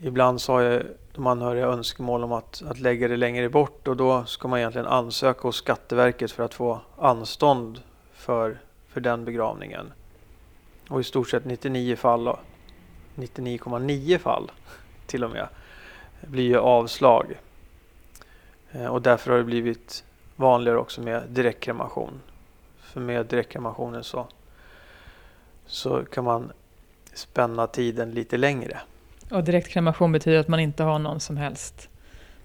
ibland 0.00 0.40
så 0.40 0.52
har 0.52 0.60
jag 0.60 0.82
de 1.14 1.26
anhöriga 1.26 1.66
önskemål 1.66 2.24
om 2.24 2.32
att, 2.32 2.62
att 2.68 2.78
lägga 2.78 3.08
det 3.08 3.16
längre 3.16 3.48
bort 3.48 3.88
och 3.88 3.96
då 3.96 4.24
ska 4.24 4.48
man 4.48 4.58
egentligen 4.58 4.86
ansöka 4.86 5.40
hos 5.40 5.56
Skatteverket 5.56 6.32
för 6.32 6.42
att 6.42 6.54
få 6.54 6.80
anstånd 6.98 7.80
för 8.12 8.58
för 8.92 9.00
den 9.00 9.24
begravningen. 9.24 9.92
Och 10.88 11.00
i 11.00 11.04
stort 11.04 11.28
sett 11.28 11.44
99 11.44 11.96
fall, 11.96 12.36
99,9 13.14 14.18
fall 14.18 14.50
till 15.06 15.24
och 15.24 15.30
med, 15.30 15.48
blir 16.20 16.44
ju 16.44 16.58
avslag. 16.58 17.36
Eh, 18.72 18.86
och 18.86 19.02
därför 19.02 19.30
har 19.30 19.38
det 19.38 19.44
blivit 19.44 20.04
vanligare 20.36 20.78
också 20.78 21.00
med 21.00 21.22
direktkremation. 21.28 22.20
För 22.80 23.00
med 23.00 23.26
direktkremationen 23.26 24.04
så, 24.04 24.26
så 25.66 26.04
kan 26.04 26.24
man 26.24 26.52
spänna 27.14 27.66
tiden 27.66 28.10
lite 28.10 28.36
längre. 28.36 28.80
Och 29.30 29.44
direktkremation 29.44 30.12
betyder 30.12 30.38
att 30.38 30.48
man 30.48 30.60
inte 30.60 30.82
har 30.82 30.98
någon 30.98 31.20
som 31.20 31.36
helst 31.36 31.88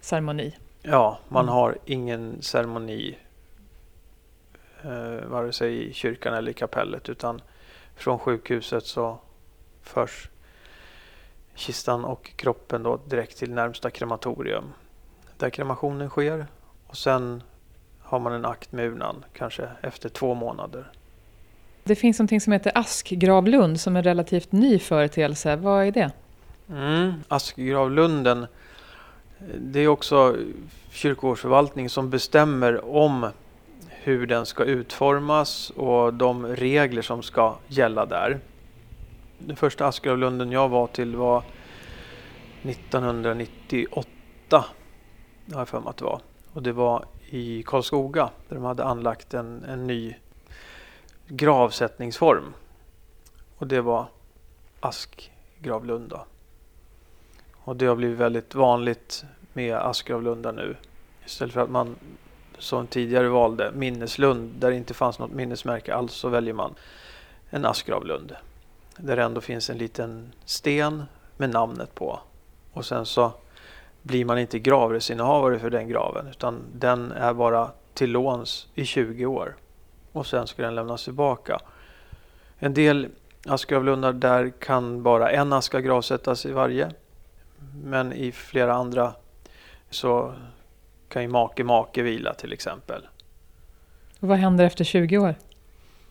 ceremoni? 0.01 0.55
Ja, 0.81 1.19
man 1.27 1.45
mm. 1.45 1.53
har 1.53 1.77
ingen 1.85 2.41
ceremoni 2.41 3.17
eh, 4.83 5.25
vare 5.27 5.51
sig 5.51 5.89
i 5.89 5.93
kyrkan 5.93 6.33
eller 6.33 6.51
i 6.51 6.53
kapellet 6.53 7.09
utan 7.09 7.41
från 7.95 8.19
sjukhuset 8.19 8.85
så 8.85 9.17
förs 9.81 10.29
kistan 11.55 12.05
och 12.05 12.31
kroppen 12.35 12.83
då 12.83 12.99
direkt 13.05 13.37
till 13.37 13.53
närmsta 13.53 13.89
krematorium 13.89 14.73
där 15.37 15.49
kremationen 15.49 16.09
sker 16.09 16.47
och 16.87 16.97
sen 16.97 17.43
har 18.01 18.19
man 18.19 18.33
en 18.33 18.45
akt 18.45 18.71
med 18.71 18.85
urnan, 18.85 19.25
kanske 19.33 19.69
efter 19.81 20.09
två 20.09 20.33
månader. 20.33 20.91
Det 21.83 21.95
finns 21.95 22.19
något 22.19 22.43
som 22.43 22.53
heter 22.53 22.71
Askgravlund 22.75 23.79
som 23.79 23.95
är 23.95 23.99
en 23.99 24.03
relativt 24.03 24.51
ny 24.51 24.79
företeelse. 24.79 25.55
Vad 25.55 25.85
är 25.85 25.91
det? 25.91 26.11
Mm, 26.69 27.13
Askgravlunden, 27.27 28.47
det 29.57 29.79
är 29.79 29.87
också 29.87 30.35
kyrkogårdsförvaltning 30.89 31.89
som 31.89 32.09
bestämmer 32.09 32.95
om 32.95 33.27
hur 33.89 34.27
den 34.27 34.45
ska 34.45 34.63
utformas 34.63 35.69
och 35.69 36.13
de 36.13 36.47
regler 36.47 37.01
som 37.01 37.23
ska 37.23 37.55
gälla 37.67 38.05
där. 38.05 38.39
Den 39.39 39.55
första 39.55 39.87
Askgravlunden 39.87 40.51
jag 40.51 40.69
var 40.69 40.87
till 40.87 41.15
var 41.15 41.43
1998 42.63 44.65
har 45.51 45.59
jag 45.59 45.67
för 45.67 45.79
mig 45.79 45.89
att 45.89 45.97
det 45.97 46.05
var. 46.05 46.21
Och 46.53 46.63
det 46.63 46.71
var 46.71 47.05
i 47.29 47.63
Karlskoga 47.63 48.29
där 48.49 48.55
de 48.55 48.63
hade 48.65 48.83
anlagt 48.83 49.33
en, 49.33 49.63
en 49.63 49.87
ny 49.87 50.15
gravsättningsform. 51.27 52.53
Och 53.57 53.67
det 53.67 53.81
var 53.81 54.05
Askgravlunda. 54.79 56.25
Och 57.53 57.75
det 57.75 57.85
har 57.85 57.95
blivit 57.95 58.17
väldigt 58.17 58.55
vanligt 58.55 59.25
med 59.53 59.75
Askgravlunda 59.75 60.51
nu. 60.51 60.75
Istället 61.25 61.53
för 61.53 61.61
att 61.61 61.69
man 61.69 61.95
som 62.57 62.87
tidigare 62.87 63.29
valde 63.29 63.71
minneslund 63.71 64.51
där 64.59 64.69
det 64.69 64.75
inte 64.75 64.93
fanns 64.93 65.19
något 65.19 65.31
minnesmärke 65.31 65.95
alls 65.95 66.13
så 66.13 66.29
väljer 66.29 66.53
man 66.53 66.75
en 67.49 67.65
askgravlund. 67.65 68.35
Där 68.97 69.15
det 69.15 69.23
ändå 69.23 69.41
finns 69.41 69.69
en 69.69 69.77
liten 69.77 70.33
sten 70.45 71.03
med 71.37 71.49
namnet 71.49 71.95
på. 71.95 72.19
Och 72.73 72.85
sen 72.85 73.05
så 73.05 73.31
blir 74.05 74.25
man 74.25 74.39
inte 74.39 74.59
gravrättsinnehavare 74.59 75.59
för 75.59 75.69
den 75.69 75.87
graven 75.87 76.27
utan 76.27 76.61
den 76.73 77.11
är 77.11 77.33
bara 77.33 77.71
till 77.93 78.11
låns 78.11 78.67
i 78.75 78.85
20 78.85 79.25
år 79.25 79.55
och 80.11 80.27
sen 80.27 80.47
ska 80.47 80.61
den 80.61 80.75
lämnas 80.75 81.03
tillbaka. 81.03 81.59
En 82.57 82.73
del 82.73 83.07
askgravlundar 83.45 84.13
där 84.13 84.49
kan 84.59 85.03
bara 85.03 85.31
en 85.31 85.53
aska 85.53 85.81
gravsättas 85.81 86.45
i 86.45 86.51
varje 86.51 86.91
men 87.83 88.13
i 88.13 88.31
flera 88.31 88.73
andra 88.73 89.13
så 89.89 90.33
kan 91.07 91.21
ju 91.21 91.27
make 91.27 91.63
make 91.63 92.01
vila 92.01 92.33
till 92.33 92.53
exempel. 92.53 93.07
Och 94.19 94.27
vad 94.27 94.37
händer 94.37 94.65
efter 94.65 94.83
20 94.83 95.17
år? 95.17 95.35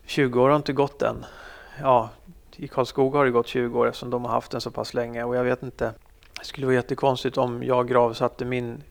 20 0.07 0.43
år 0.43 0.49
har 0.49 0.57
inte 0.57 0.73
gått 0.73 1.03
än. 1.03 1.25
Ja, 1.81 2.11
i 2.57 2.69
Karlskoga 2.69 3.19
har 3.19 3.25
det 3.25 3.31
gått 3.31 3.47
20 3.47 3.79
år 3.79 3.89
eftersom 3.89 4.11
de 4.11 4.25
har 4.25 4.33
haft 4.33 4.51
den 4.51 4.61
så 4.61 4.71
pass 4.71 4.95
länge 4.95 5.25
och 5.25 5.37
jag 5.37 5.45
vet 5.45 5.63
inte 5.63 5.95
det 6.39 6.45
skulle 6.45 6.67
vara 6.67 6.75
jättekonstigt 6.75 7.39
om 7.39 7.63
jag 7.63 7.89
gravsatte 7.89 8.45
min 8.45 8.83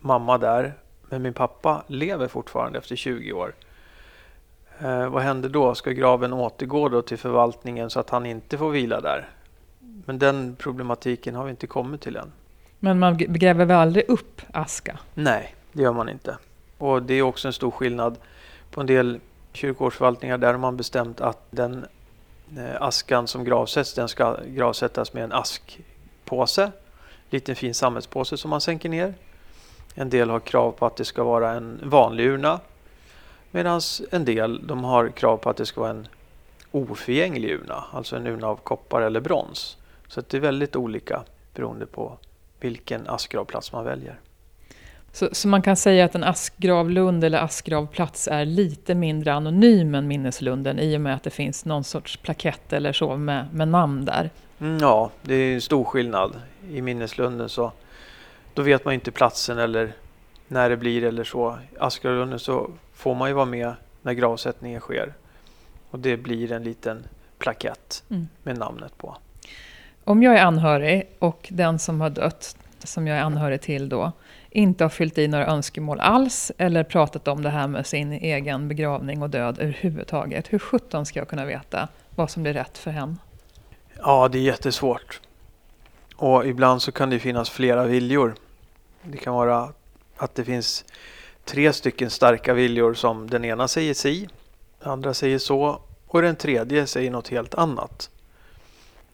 mamma 0.00 0.38
där. 0.38 0.74
Men 1.08 1.22
min 1.22 1.34
pappa 1.34 1.82
lever 1.86 2.28
fortfarande 2.28 2.78
efter 2.78 2.96
20 2.96 3.32
år. 3.32 3.54
Eh, 4.78 5.08
vad 5.08 5.22
händer 5.22 5.48
då? 5.48 5.74
Ska 5.74 5.90
graven 5.90 6.32
återgå 6.32 6.88
då 6.88 7.02
till 7.02 7.18
förvaltningen 7.18 7.90
så 7.90 8.00
att 8.00 8.10
han 8.10 8.26
inte 8.26 8.58
får 8.58 8.70
vila 8.70 9.00
där? 9.00 9.28
Men 10.06 10.18
den 10.18 10.56
problematiken 10.58 11.34
har 11.34 11.44
vi 11.44 11.50
inte 11.50 11.66
kommit 11.66 12.00
till 12.00 12.16
än. 12.16 12.32
Men 12.78 12.98
man 12.98 13.16
gräver 13.18 13.64
väl 13.64 13.76
aldrig 13.76 14.08
upp 14.08 14.42
aska? 14.52 14.98
Nej, 15.14 15.54
det 15.72 15.82
gör 15.82 15.92
man 15.92 16.08
inte. 16.08 16.38
Och 16.78 17.02
det 17.02 17.14
är 17.14 17.22
också 17.22 17.48
en 17.48 17.52
stor 17.52 17.70
skillnad. 17.70 18.16
På 18.70 18.80
en 18.80 18.86
del 18.86 19.20
kyrkogårdsförvaltningar 19.52 20.38
där 20.38 20.52
har 20.52 20.58
man 20.58 20.76
bestämt 20.76 21.20
att 21.20 21.46
den 21.50 21.86
eh, 22.56 22.82
askan 22.82 23.28
som 23.28 23.44
gravsätts, 23.44 23.94
den 23.94 24.08
ska 24.08 24.36
gravsättas 24.46 25.12
med 25.12 25.24
en 25.24 25.32
ask 25.32 25.80
påse, 26.26 26.72
liten 27.30 27.56
fin 27.56 27.74
sammetspåse 27.74 28.36
som 28.36 28.50
man 28.50 28.60
sänker 28.60 28.88
ner. 28.88 29.14
En 29.94 30.10
del 30.10 30.30
har 30.30 30.40
krav 30.40 30.72
på 30.72 30.86
att 30.86 30.96
det 30.96 31.04
ska 31.04 31.24
vara 31.24 31.52
en 31.52 31.80
vanlig 31.82 32.26
urna 32.26 32.60
medan 33.50 33.80
en 34.10 34.24
del 34.24 34.66
de 34.66 34.84
har 34.84 35.08
krav 35.08 35.36
på 35.36 35.50
att 35.50 35.56
det 35.56 35.66
ska 35.66 35.80
vara 35.80 35.90
en 35.90 36.08
oförgänglig 36.70 37.50
urna, 37.50 37.84
alltså 37.92 38.16
en 38.16 38.26
urna 38.26 38.46
av 38.46 38.56
koppar 38.56 39.02
eller 39.02 39.20
brons. 39.20 39.76
Så 40.08 40.20
det 40.20 40.36
är 40.36 40.40
väldigt 40.40 40.76
olika 40.76 41.22
beroende 41.54 41.86
på 41.86 42.18
vilken 42.60 43.08
askgravplats 43.08 43.72
man 43.72 43.84
väljer. 43.84 44.20
Så, 45.12 45.28
så, 45.32 45.48
man 45.48 45.62
kan 45.62 45.76
säga 45.76 46.04
att 46.04 46.14
en 46.14 46.24
askgravlund 46.24 47.24
eller 47.24 47.38
askgravplats 47.38 48.28
är 48.28 48.44
lite 48.44 48.94
mindre 48.94 49.34
anonym 49.34 49.94
än 49.94 50.08
minneslunden 50.08 50.78
i 50.78 50.96
och 50.96 51.00
med 51.00 51.14
att 51.14 51.22
det 51.22 51.30
finns 51.30 51.64
någon 51.64 51.84
sorts 51.84 52.16
plakett 52.16 52.72
eller 52.72 52.92
så 52.92 53.16
med, 53.16 53.54
med 53.54 53.68
namn 53.68 54.04
där? 54.04 54.30
Mm, 54.60 54.78
ja, 54.78 55.10
det 55.22 55.34
är 55.34 55.54
en 55.54 55.60
stor 55.60 55.84
skillnad. 55.84 56.40
I 56.70 56.82
minneslunden 56.82 57.48
så 57.48 57.72
då 58.54 58.62
vet 58.62 58.84
man 58.84 58.94
inte 58.94 59.10
platsen 59.10 59.58
eller 59.58 59.92
när 60.48 60.70
det 60.70 60.76
blir 60.76 61.04
eller 61.04 61.24
så. 61.24 61.58
I 61.74 61.78
Askgravlunden 61.78 62.38
så 62.38 62.70
får 62.94 63.14
man 63.14 63.28
ju 63.28 63.34
vara 63.34 63.46
med 63.46 63.74
när 64.02 64.12
gravsättningen 64.12 64.80
sker. 64.80 65.14
Och 65.90 65.98
det 65.98 66.16
blir 66.16 66.52
en 66.52 66.64
liten 66.64 67.06
plakett 67.38 68.04
mm. 68.10 68.28
med 68.42 68.58
namnet 68.58 68.98
på. 68.98 69.16
Om 70.04 70.22
jag 70.22 70.34
är 70.34 70.42
anhörig 70.42 71.08
och 71.18 71.48
den 71.50 71.78
som 71.78 72.00
har 72.00 72.10
dött, 72.10 72.56
som 72.78 73.06
jag 73.06 73.18
är 73.18 73.22
anhörig 73.22 73.60
till 73.60 73.88
då, 73.88 74.12
inte 74.50 74.84
har 74.84 74.88
fyllt 74.88 75.18
i 75.18 75.28
några 75.28 75.46
önskemål 75.46 76.00
alls 76.00 76.52
eller 76.58 76.84
pratat 76.84 77.28
om 77.28 77.42
det 77.42 77.50
här 77.50 77.68
med 77.68 77.86
sin 77.86 78.12
egen 78.12 78.68
begravning 78.68 79.22
och 79.22 79.30
död 79.30 79.58
överhuvudtaget. 79.58 80.52
Hur 80.52 80.58
sjutton 80.58 81.06
ska 81.06 81.18
jag 81.18 81.28
kunna 81.28 81.44
veta 81.44 81.88
vad 82.14 82.30
som 82.30 82.42
blir 82.42 82.52
rätt 82.52 82.78
för 82.78 82.90
hen? 82.90 83.18
Ja, 83.98 84.28
det 84.28 84.38
är 84.38 84.42
jättesvårt. 84.42 85.20
Och 86.16 86.46
ibland 86.46 86.82
så 86.82 86.92
kan 86.92 87.10
det 87.10 87.18
finnas 87.18 87.50
flera 87.50 87.84
viljor. 87.84 88.34
Det 89.02 89.18
kan 89.18 89.34
vara 89.34 89.72
att 90.16 90.34
det 90.34 90.44
finns 90.44 90.84
tre 91.44 91.72
stycken 91.72 92.10
starka 92.10 92.54
viljor 92.54 92.94
som 92.94 93.30
den 93.30 93.44
ena 93.44 93.68
säger 93.68 93.94
si, 93.94 94.28
den 94.78 94.92
andra 94.92 95.14
säger 95.14 95.38
så 95.38 95.80
och 96.06 96.22
den 96.22 96.36
tredje 96.36 96.86
säger 96.86 97.10
något 97.10 97.28
helt 97.28 97.54
annat. 97.54 98.10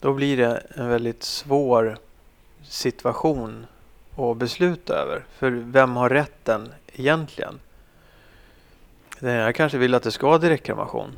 Då 0.00 0.12
blir 0.12 0.36
det 0.36 0.62
en 0.74 0.88
väldigt 0.88 1.22
svår 1.22 1.98
situation 2.62 3.66
att 4.16 4.36
besluta 4.36 4.94
över. 4.94 5.24
För 5.38 5.50
vem 5.50 5.96
har 5.96 6.08
rätten 6.08 6.72
egentligen? 6.92 7.60
Den 9.20 9.36
ena 9.36 9.52
kanske 9.52 9.78
vill 9.78 9.94
att 9.94 10.02
det 10.02 10.10
ska 10.10 10.26
vara 10.26 10.38
direktkremation. 10.38 11.10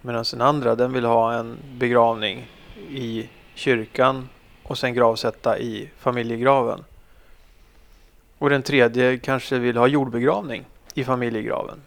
Medan 0.00 0.24
den 0.30 0.40
andra 0.40 0.74
den 0.74 0.92
vill 0.92 1.04
ha 1.04 1.34
en 1.34 1.58
begravning 1.78 2.50
i 2.90 3.28
kyrkan 3.54 4.28
och 4.62 4.78
sen 4.78 4.94
gravsätta 4.94 5.58
i 5.58 5.90
familjegraven. 5.98 6.84
Och 8.38 8.50
den 8.50 8.62
tredje 8.62 9.18
kanske 9.18 9.58
vill 9.58 9.76
ha 9.76 9.86
jordbegravning 9.86 10.64
i 10.94 11.04
familjegraven. 11.04 11.78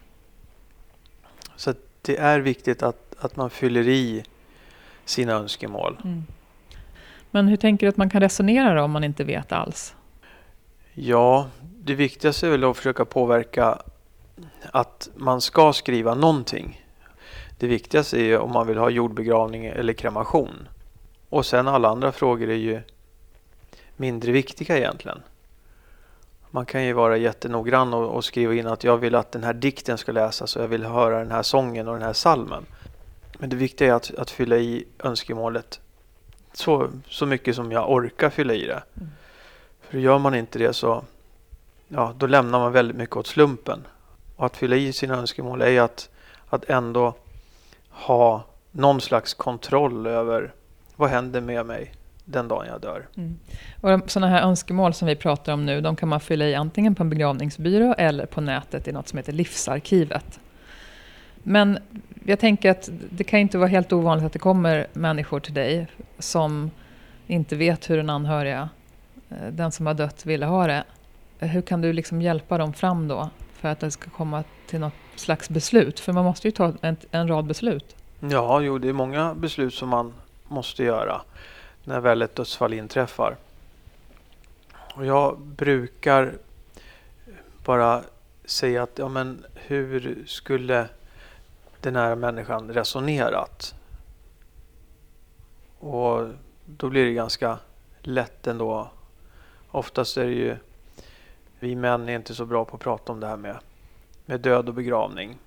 Så 1.56 1.74
det 2.02 2.18
är 2.18 2.40
viktigt 2.40 2.84
att, 2.84 3.16
att 3.20 3.36
man 3.36 3.50
fyller 3.50 3.88
i 3.88 4.24
sina 5.06 5.34
önskemål. 5.34 5.98
Mm. 6.04 6.24
Men 7.32 7.48
hur 7.48 7.58
tänker 7.58 7.86
du 7.86 7.90
att 7.90 7.98
man 7.98 8.10
kan 8.10 8.22
resonera 8.22 8.76
då 8.76 8.82
om 8.82 8.92
man 8.92 9.04
inte 9.04 9.24
vet 9.24 9.52
alls? 9.52 9.96
Ja, 10.94 11.48
det 11.62 11.96
viktigaste 11.96 12.48
är 12.48 12.52
väl 12.52 12.64
att 12.64 12.78
försöka 12.78 13.06
påverka 13.06 13.82
att 14.72 15.10
man 15.16 15.42
ska 15.42 15.74
skriva 15.74 16.16
någonting. 16.16 16.86
Det 17.58 17.68
viktigaste 17.68 18.22
är 18.22 18.40
om 18.40 18.52
man 18.52 18.68
vill 18.68 18.78
ha 18.78 18.90
jordbegravning 18.90 19.66
eller 19.66 19.94
kremation. 19.94 20.68
Och 21.30 21.46
sen 21.46 21.68
alla 21.68 21.90
andra 21.90 22.12
frågor 22.12 22.50
är 22.50 22.56
ju 22.56 22.82
mindre 23.98 24.32
viktiga 24.32 24.78
egentligen. 24.78 25.22
Man 26.52 26.66
kan 26.66 26.86
ju 26.86 26.94
vara 26.94 27.18
jättenoggrann 27.18 27.94
och, 27.94 28.16
och 28.16 28.26
skriva 28.26 28.54
in 28.54 28.68
att 28.68 28.84
jag 28.84 28.98
vill 28.98 29.16
att 29.16 29.32
den 29.32 29.44
här 29.44 29.54
dikten 29.54 29.98
ska 29.98 30.12
läsas 30.12 30.56
och 30.56 30.64
jag 30.64 30.68
vill 30.68 30.86
höra 30.86 31.20
den 31.20 31.32
här 31.32 31.44
sången 31.44 31.88
och 31.88 31.94
den 31.94 32.04
här 32.04 32.14
salmen. 32.14 32.66
Men 33.38 33.50
det 33.50 33.56
viktiga 33.56 33.88
är 33.88 33.94
att, 33.94 34.16
att 34.16 34.32
fylla 34.32 34.58
i 34.58 34.86
önskemålet 35.00 35.80
så, 36.54 36.90
så 37.08 37.26
mycket 37.26 37.56
som 37.56 37.72
jag 37.72 37.92
orkar 37.92 38.30
fylla 38.30 38.54
i 38.54 38.66
det. 38.66 38.84
Mm. 38.98 39.10
För 39.82 39.98
gör 39.98 40.18
man 40.18 40.36
inte 40.36 40.60
det 40.60 40.74
så 40.74 41.04
ja, 41.88 42.14
då 42.18 42.28
lämnar 42.28 42.60
man 42.60 42.72
väldigt 42.72 42.98
mycket 42.98 43.18
åt 43.18 43.28
slumpen. 43.28 43.88
Och 44.36 44.46
att 44.46 44.58
fylla 44.58 44.76
i 44.76 44.94
sina 44.94 45.16
önskemål 45.16 45.62
är 45.62 45.82
att, 45.82 46.10
att 46.50 46.70
ändå 46.70 47.14
ha 47.90 48.44
någon 48.72 49.02
slags 49.02 49.34
kontroll 49.34 50.08
över 50.08 50.54
vad 51.00 51.10
händer 51.10 51.42
med 51.42 51.66
mig 51.66 51.92
den 52.26 52.48
dagen 52.48 52.68
jag 52.68 52.82
dör. 52.82 53.08
Mm. 53.18 53.40
Och 53.82 54.12
sådana 54.12 54.32
här 54.32 54.42
önskemål 54.42 54.94
som 54.94 55.08
vi 55.08 55.16
pratar 55.16 55.54
om 55.54 55.66
nu, 55.66 55.82
de 55.82 55.96
kan 55.96 56.10
man 56.10 56.20
fylla 56.20 56.46
i 56.46 56.56
antingen 56.56 56.96
på 56.96 57.04
en 57.04 57.10
begravningsbyrå 57.10 57.96
eller 57.98 58.26
på 58.26 58.42
nätet 58.42 58.88
i 58.88 58.92
något 58.92 59.08
som 59.08 59.18
heter 59.18 59.34
Livsarkivet. 59.34 60.40
Men 61.44 61.80
jag 62.26 62.40
tänker 62.40 62.72
att 62.72 62.90
det 63.10 63.24
kan 63.24 63.40
inte 63.40 63.58
vara 63.58 63.68
helt 63.68 63.94
ovanligt 63.94 64.26
att 64.26 64.34
det 64.34 64.40
kommer 64.40 64.88
människor 64.94 65.40
till 65.40 65.54
dig 65.54 65.88
som 66.20 66.72
inte 67.28 67.56
vet 67.56 67.90
hur 67.90 67.98
den 67.98 68.10
anhöriga, 68.10 68.70
eh, 69.30 69.48
den 69.52 69.72
som 69.72 69.86
har 69.86 69.94
dött, 69.94 70.26
ville 70.26 70.46
ha 70.46 70.68
det. 70.68 70.84
Hur 71.40 71.62
kan 71.62 71.82
du 71.82 71.94
liksom 71.94 72.22
hjälpa 72.22 72.58
dem 72.58 72.74
fram 72.74 73.08
då 73.08 73.30
för 73.54 73.70
att 73.70 73.80
det 73.80 73.92
ska 73.92 74.10
komma 74.10 74.44
till 74.68 74.80
något 74.80 74.94
slags 75.16 75.50
beslut? 75.50 76.00
För 76.00 76.14
man 76.14 76.26
måste 76.26 76.48
ju 76.48 76.52
ta 76.52 76.74
en, 76.82 76.98
en 77.12 77.28
rad 77.28 77.46
beslut. 77.46 77.96
Ja, 78.20 78.62
jo, 78.62 78.78
det 78.78 78.90
är 78.90 78.94
många 78.94 79.36
beslut 79.36 79.74
som 79.74 79.90
man 79.90 80.14
måste 80.50 80.84
göra 80.84 81.22
när 81.84 82.00
väl 82.00 82.22
ett 82.22 82.36
dödsfall 82.36 82.74
inträffar. 82.74 83.36
Och 84.96 85.06
jag 85.06 85.40
brukar 85.40 86.34
bara 87.66 88.04
säga 88.46 88.84
att 88.84 88.98
ja, 89.00 89.08
men 89.08 89.46
hur 89.54 90.24
skulle 90.28 90.88
den 91.82 91.96
här 91.96 92.16
människan 92.16 92.74
resonerat? 92.74 93.76
Och 95.80 96.28
då 96.66 96.90
blir 96.90 97.06
det 97.06 97.14
ganska 97.14 97.58
lätt 98.00 98.48
ändå. 98.48 98.90
Oftast 99.72 100.18
är 100.18 100.26
det 100.26 100.32
ju 100.32 100.58
vi 101.60 101.76
män 101.76 102.10
är 102.10 102.16
inte 102.16 102.36
så 102.36 102.46
bra 102.46 102.66
på 102.66 102.76
att 102.76 102.82
prata 102.82 103.12
om 103.12 103.20
det 103.20 103.28
här 103.28 103.38
med, 103.38 103.58
med 104.26 104.42
död 104.42 104.68
och 104.68 104.74
begravning. 104.74 105.38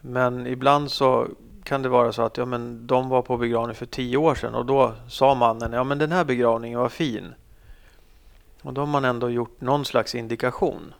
Men 0.00 0.46
ibland 0.46 0.90
så 0.90 1.28
kan 1.70 1.82
det 1.82 1.88
vara 1.88 2.12
så 2.12 2.22
att 2.22 2.36
ja, 2.36 2.44
men 2.44 2.86
de 2.86 3.08
var 3.08 3.22
på 3.22 3.36
begravning 3.36 3.74
för 3.74 3.86
tio 3.86 4.16
år 4.16 4.34
sedan 4.34 4.54
och 4.54 4.66
då 4.66 4.94
sa 5.08 5.34
mannen 5.34 5.72
ja 5.72 5.84
men 5.84 5.98
den 5.98 6.12
här 6.12 6.24
begravningen 6.24 6.78
var 6.78 6.88
fin. 6.88 7.34
Och 8.62 8.74
då 8.74 8.80
har 8.80 8.86
man 8.86 9.04
ändå 9.04 9.30
gjort 9.30 9.60
någon 9.60 9.84
slags 9.84 10.14
indikation 10.14 10.94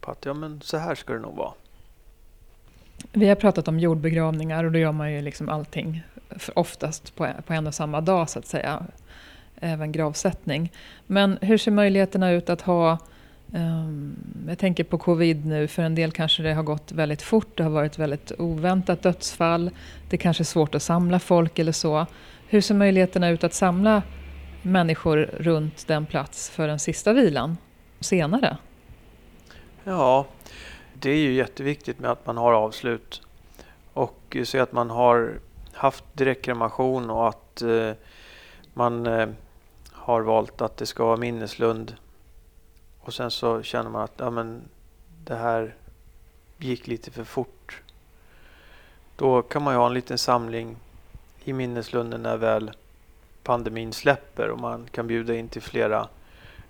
på 0.00 0.10
att 0.10 0.24
ja 0.24 0.34
men 0.34 0.60
så 0.60 0.76
här 0.76 0.94
ska 0.94 1.12
det 1.12 1.18
nog 1.18 1.36
vara. 1.36 1.52
Vi 3.12 3.28
har 3.28 3.34
pratat 3.34 3.68
om 3.68 3.78
jordbegravningar 3.78 4.64
och 4.64 4.72
då 4.72 4.78
gör 4.78 4.92
man 4.92 5.12
ju 5.12 5.22
liksom 5.22 5.48
allting 5.48 6.02
oftast 6.54 7.16
på, 7.16 7.28
på 7.46 7.52
en 7.52 7.66
och 7.66 7.74
samma 7.74 8.00
dag 8.00 8.30
så 8.30 8.38
att 8.38 8.46
säga. 8.46 8.86
Även 9.56 9.92
gravsättning. 9.92 10.72
Men 11.06 11.38
hur 11.40 11.58
ser 11.58 11.70
möjligheterna 11.70 12.30
ut 12.30 12.50
att 12.50 12.60
ha 12.60 12.98
Ehm, 13.52 14.16
jag 14.48 14.58
tänker 14.58 14.84
på 14.84 14.98
covid 14.98 15.46
nu, 15.46 15.68
för 15.68 15.82
en 15.82 15.94
del 15.94 16.12
kanske 16.12 16.42
det 16.42 16.54
har 16.54 16.62
gått 16.62 16.92
väldigt 16.92 17.22
fort, 17.22 17.56
det 17.56 17.62
har 17.62 17.70
varit 17.70 17.98
väldigt 17.98 18.32
oväntat 18.38 19.02
dödsfall, 19.02 19.70
det 20.10 20.16
kanske 20.16 20.42
är 20.42 20.44
svårt 20.44 20.74
att 20.74 20.82
samla 20.82 21.18
folk 21.18 21.58
eller 21.58 21.72
så. 21.72 22.06
Hur 22.46 22.60
ser 22.60 22.74
möjligheterna 22.74 23.28
ut 23.28 23.44
att 23.44 23.54
samla 23.54 24.02
människor 24.62 25.30
runt 25.32 25.86
den 25.86 26.06
plats 26.06 26.50
för 26.50 26.68
den 26.68 26.78
sista 26.78 27.12
vilan 27.12 27.56
senare? 28.00 28.56
Ja, 29.84 30.26
det 30.94 31.10
är 31.10 31.16
ju 31.16 31.32
jätteviktigt 31.32 31.98
med 31.98 32.10
att 32.10 32.26
man 32.26 32.36
har 32.36 32.52
avslut. 32.52 33.22
Och 33.92 34.36
eh, 34.36 34.44
se 34.44 34.58
att 34.58 34.72
man 34.72 34.90
har 34.90 35.40
haft 35.72 36.04
direktkremation 36.12 37.10
och 37.10 37.28
att 37.28 37.62
eh, 37.62 37.90
man 38.74 39.06
eh, 39.06 39.28
har 39.92 40.20
valt 40.20 40.62
att 40.62 40.76
det 40.76 40.86
ska 40.86 41.04
vara 41.04 41.16
minneslund 41.16 41.94
och 43.02 43.14
sen 43.14 43.30
så 43.30 43.62
känner 43.62 43.90
man 43.90 44.02
att 44.02 44.12
ja, 44.16 44.30
men 44.30 44.62
det 45.24 45.34
här 45.34 45.74
gick 46.58 46.86
lite 46.86 47.10
för 47.10 47.24
fort. 47.24 47.82
Då 49.16 49.42
kan 49.42 49.62
man 49.62 49.74
ju 49.74 49.78
ha 49.78 49.86
en 49.86 49.94
liten 49.94 50.18
samling 50.18 50.76
i 51.44 51.52
minneslunden 51.52 52.22
när 52.22 52.36
väl 52.36 52.70
pandemin 53.42 53.92
släpper 53.92 54.48
och 54.48 54.60
man 54.60 54.86
kan 54.90 55.06
bjuda 55.06 55.34
in 55.34 55.48
till 55.48 55.62
flera 55.62 56.08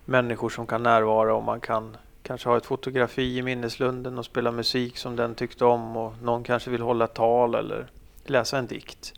människor 0.04 0.48
som 0.48 0.66
kan 0.66 0.82
närvara 0.82 1.34
och 1.34 1.42
man 1.42 1.60
kan 1.60 1.96
kanske 2.22 2.48
ha 2.48 2.56
ett 2.56 2.66
fotografi 2.66 3.38
i 3.38 3.42
minneslunden 3.42 4.18
och 4.18 4.24
spela 4.24 4.52
musik 4.52 4.98
som 4.98 5.16
den 5.16 5.34
tyckte 5.34 5.64
om 5.64 5.96
och 5.96 6.22
någon 6.22 6.44
kanske 6.44 6.70
vill 6.70 6.82
hålla 6.82 7.06
tal 7.06 7.54
eller 7.54 7.86
läsa 8.24 8.58
en 8.58 8.66
dikt. 8.66 9.14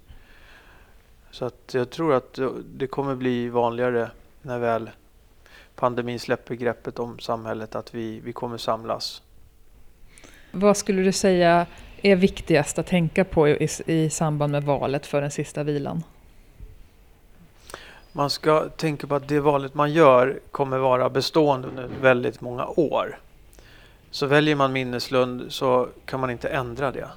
Så 1.31 1.45
att 1.45 1.75
jag 1.75 1.91
tror 1.91 2.15
att 2.15 2.39
det 2.65 2.87
kommer 2.87 3.15
bli 3.15 3.49
vanligare 3.49 4.11
när 4.43 4.59
väl 4.59 4.91
pandemin 5.77 6.21
släpper 6.21 6.55
greppet 6.55 6.99
om 6.99 7.19
samhället 7.19 7.75
att 7.75 7.95
vi, 7.95 8.21
vi 8.21 8.33
kommer 8.33 8.59
samlas. 8.59 9.23
Vad 10.53 10.77
skulle 10.77 11.03
du 11.03 11.13
säga 11.13 11.67
är 12.03 12.17
viktigast 12.17 12.79
att 12.79 12.87
tänka 12.87 13.25
på 13.25 13.49
i, 13.49 13.69
i 13.87 14.11
samband 14.11 14.53
med 14.53 14.65
valet 14.65 15.07
för 15.07 15.21
den 15.21 15.31
sista 15.31 15.63
vilan? 15.63 16.03
Man 18.13 18.31
ska 18.31 18.69
tänka 18.69 19.07
på 19.07 19.15
att 19.15 19.29
det 19.29 19.41
valet 19.41 19.75
man 19.75 19.93
gör 19.93 20.41
kommer 20.51 20.79
vara 20.79 21.11
bestående 21.11 21.69
under 21.69 21.89
väldigt 22.01 22.41
många 22.41 22.67
år. 22.67 23.19
Så 24.11 24.27
väljer 24.27 24.57
man 24.57 24.73
minneslund 24.73 25.53
så 25.53 25.89
kan 26.05 26.21
man 26.21 26.31
inte 26.31 26.49
ändra 26.49 26.93
det. 26.93 27.09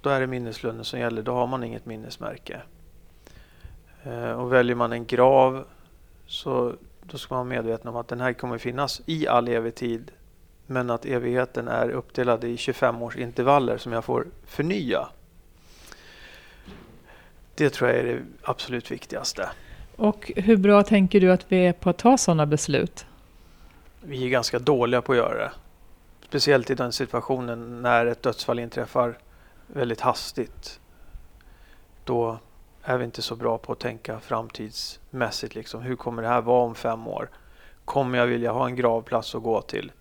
Då 0.00 0.10
är 0.10 0.20
det 0.20 0.26
minneslunden 0.26 0.84
som 0.84 1.00
gäller, 1.00 1.22
då 1.22 1.34
har 1.34 1.46
man 1.46 1.64
inget 1.64 1.86
minnesmärke. 1.86 2.60
Eh, 4.04 4.30
och 4.30 4.52
väljer 4.52 4.76
man 4.76 4.92
en 4.92 5.06
grav 5.06 5.64
så 6.26 6.74
då 7.10 7.18
ska 7.18 7.34
man 7.34 7.48
vara 7.48 7.56
medveten 7.56 7.88
om 7.88 7.96
att 7.96 8.08
den 8.08 8.20
här 8.20 8.32
kommer 8.32 8.58
finnas 8.58 9.02
i 9.06 9.28
all 9.28 9.48
evig 9.48 9.74
tid. 9.74 10.10
Men 10.66 10.90
att 10.90 11.04
evigheten 11.04 11.68
är 11.68 11.90
uppdelad 11.90 12.44
i 12.44 12.56
25 12.56 13.02
års 13.02 13.16
intervaller 13.16 13.78
som 13.78 13.92
jag 13.92 14.04
får 14.04 14.26
förnya. 14.46 15.08
Det 17.54 17.70
tror 17.70 17.90
jag 17.90 17.98
är 17.98 18.04
det 18.04 18.22
absolut 18.42 18.90
viktigaste. 18.90 19.50
Och 19.96 20.32
hur 20.36 20.56
bra 20.56 20.82
tänker 20.82 21.20
du 21.20 21.32
att 21.32 21.52
vi 21.52 21.66
är 21.66 21.72
på 21.72 21.90
att 21.90 21.98
ta 21.98 22.18
sådana 22.18 22.46
beslut? 22.46 23.06
Vi 24.00 24.24
är 24.24 24.28
ganska 24.28 24.58
dåliga 24.58 25.02
på 25.02 25.12
att 25.12 25.18
göra 25.18 25.38
det. 25.38 25.52
Speciellt 26.28 26.70
i 26.70 26.74
den 26.74 26.92
situationen 26.92 27.82
när 27.82 28.06
ett 28.06 28.22
dödsfall 28.22 28.58
inträffar 28.58 29.18
väldigt 29.66 30.00
hastigt. 30.00 30.80
Då 32.04 32.38
är 32.84 32.98
vi 32.98 33.04
inte 33.04 33.22
så 33.22 33.36
bra 33.36 33.58
på 33.58 33.72
att 33.72 33.78
tänka 33.78 34.20
framtidsmässigt. 34.20 35.54
Liksom. 35.54 35.82
Hur 35.82 35.96
kommer 35.96 36.22
det 36.22 36.28
här 36.28 36.40
vara 36.40 36.64
om 36.64 36.74
fem 36.74 37.06
år? 37.06 37.28
Kommer 37.84 38.18
jag 38.18 38.26
vilja 38.26 38.52
ha 38.52 38.66
en 38.66 38.76
gravplats 38.76 39.34
att 39.34 39.42
gå 39.42 39.62
till? 39.62 39.92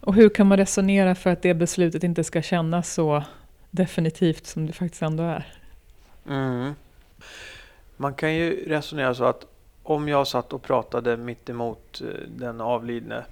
Och 0.00 0.14
hur 0.14 0.28
kan 0.28 0.46
man 0.46 0.58
resonera 0.58 1.14
för 1.14 1.30
att 1.30 1.42
det 1.42 1.54
beslutet 1.54 2.04
inte 2.04 2.24
ska 2.24 2.42
kännas 2.42 2.92
så 2.92 3.22
definitivt 3.70 4.46
som 4.46 4.66
det 4.66 4.72
faktiskt 4.72 5.02
ändå 5.02 5.22
är? 5.22 5.52
Mm. 6.28 6.74
Man 7.96 8.14
kan 8.14 8.34
ju 8.34 8.68
resonera 8.68 9.14
så 9.14 9.24
att 9.24 9.46
om 9.82 10.08
jag 10.08 10.26
satt 10.26 10.52
och 10.52 10.62
pratade 10.62 11.16
mitt 11.16 11.48
emot 11.48 12.00
eh, 12.00 12.28
den 12.28 12.60
avlidne 12.60 13.24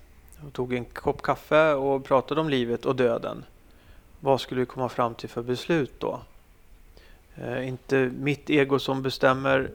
och 0.47 0.53
tog 0.53 0.75
en 0.75 0.85
kopp 0.85 1.23
kaffe 1.23 1.73
och 1.73 2.05
pratade 2.05 2.41
om 2.41 2.49
livet 2.49 2.87
och 2.87 2.97
döden. 2.97 3.45
Vad 4.21 4.41
skulle 4.41 4.61
vi 4.61 4.67
komma 4.67 4.89
fram 4.89 5.15
till 5.15 5.29
för 5.29 5.43
beslut 5.43 5.93
då? 5.99 6.21
Eh, 7.35 7.69
inte 7.69 8.11
mitt 8.19 8.51
ego 8.51 8.79
som 8.79 9.03
bestämmer 9.03 9.71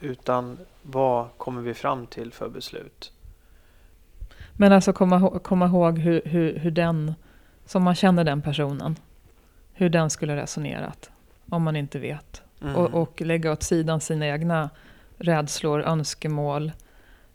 utan 0.00 0.58
vad 0.82 1.28
kommer 1.36 1.62
vi 1.62 1.74
fram 1.74 2.06
till 2.06 2.32
för 2.32 2.48
beslut? 2.48 3.12
Men 4.52 4.72
alltså 4.72 4.92
komma, 4.92 5.38
komma 5.38 5.66
ihåg 5.66 5.98
hur, 5.98 6.22
hur, 6.24 6.58
hur 6.58 6.70
den, 6.70 7.14
som 7.66 7.82
man 7.82 7.94
känner 7.94 8.24
den 8.24 8.42
personen, 8.42 8.96
hur 9.72 9.88
den 9.88 10.10
skulle 10.10 10.36
resonerat 10.36 11.10
om 11.48 11.62
man 11.62 11.76
inte 11.76 11.98
vet. 11.98 12.42
Mm. 12.62 12.76
Och, 12.76 13.02
och 13.02 13.20
lägga 13.20 13.52
åt 13.52 13.62
sidan 13.62 14.00
sina 14.00 14.26
egna 14.26 14.70
rädslor, 15.16 15.80
önskemål, 15.82 16.72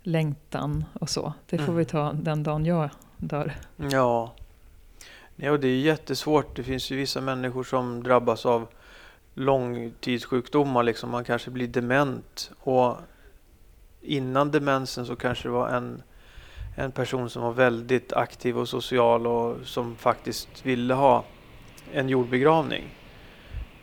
längtan 0.04 0.86
och 0.94 1.10
så. 1.10 1.34
Det 1.50 1.58
får 1.58 1.64
mm. 1.64 1.76
vi 1.76 1.86
ta 1.86 2.14
den 2.14 2.44
dagen 2.44 2.66
jag 2.66 2.90
dör. 3.18 3.54
Ja. 3.78 4.34
ja, 5.36 5.52
och 5.52 5.60
det 5.60 5.68
är 5.68 5.80
jättesvårt. 5.80 6.56
Det 6.56 6.64
finns 6.64 6.92
ju 6.92 6.96
vissa 6.96 7.22
människor 7.22 7.64
som 7.64 8.04
drabbas 8.04 8.46
av 8.46 8.68
långtidssjukdomar. 9.36 10.84
Liksom. 10.84 11.10
Man 11.10 11.24
kanske 11.24 11.52
blir 11.52 11.68
dement. 11.68 12.52
Och 12.60 12.98
innan 14.02 14.52
demensen 14.52 15.06
så 15.06 15.16
kanske 15.16 15.48
det 15.48 15.52
var 15.52 15.70
en, 15.70 16.04
en 16.76 16.92
person 16.92 17.30
som 17.30 17.44
var 17.44 17.52
väldigt 17.52 18.14
aktiv 18.14 18.58
och 18.58 18.70
social 18.70 19.28
och 19.28 19.58
som 19.64 19.96
faktiskt 19.96 20.66
ville 20.66 20.94
ha 20.94 21.24
en 21.94 22.10
jordbegravning. 22.10 22.84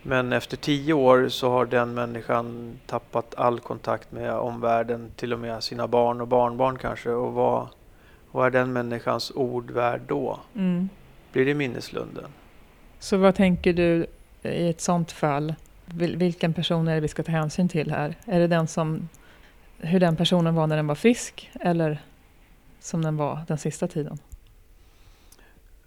Men 0.03 0.33
efter 0.33 0.57
tio 0.57 0.93
år 0.93 1.29
så 1.29 1.51
har 1.51 1.67
den 1.67 1.95
människan 1.95 2.79
tappat 2.87 3.35
all 3.35 3.61
kontakt 3.61 4.13
med 4.13 4.33
omvärlden, 4.33 5.11
till 5.17 5.33
och 5.33 5.39
med 5.39 5.65
sina 5.65 5.89
barn 5.89 6.21
och 6.21 6.29
barnbarn 6.29 6.79
kanske. 6.79 7.11
Och 7.11 7.33
vad, 7.33 7.69
vad 8.31 8.47
är 8.47 8.51
den 8.51 8.73
människans 8.73 9.33
ord 9.35 9.71
värd 9.71 10.01
då? 10.07 10.41
Mm. 10.55 10.89
Blir 11.33 11.47
det 11.47 11.55
minneslunden? 11.55 12.25
Så 12.99 13.17
vad 13.17 13.35
tänker 13.35 13.73
du 13.73 14.07
i 14.43 14.69
ett 14.69 14.81
sånt 14.81 15.13
fall, 15.13 15.55
vilken 15.87 16.55
person 16.55 16.89
är 16.89 16.95
det 16.95 17.01
vi 17.01 17.09
ska 17.09 17.23
ta 17.23 17.33
hänsyn 17.33 17.69
till 17.69 17.91
här? 17.91 18.17
Är 18.25 18.41
det 18.41 18.47
den 18.47 18.67
som, 18.67 19.09
hur 19.79 20.01
den 20.01 20.17
personen 20.17 20.55
var 20.55 20.67
när 20.67 20.77
den 20.77 20.87
var 20.87 20.95
frisk 20.95 21.51
eller 21.61 22.03
som 22.81 23.03
den 23.03 23.17
var 23.17 23.41
den 23.49 23.59
sista 23.59 23.89
tiden? 23.89 24.19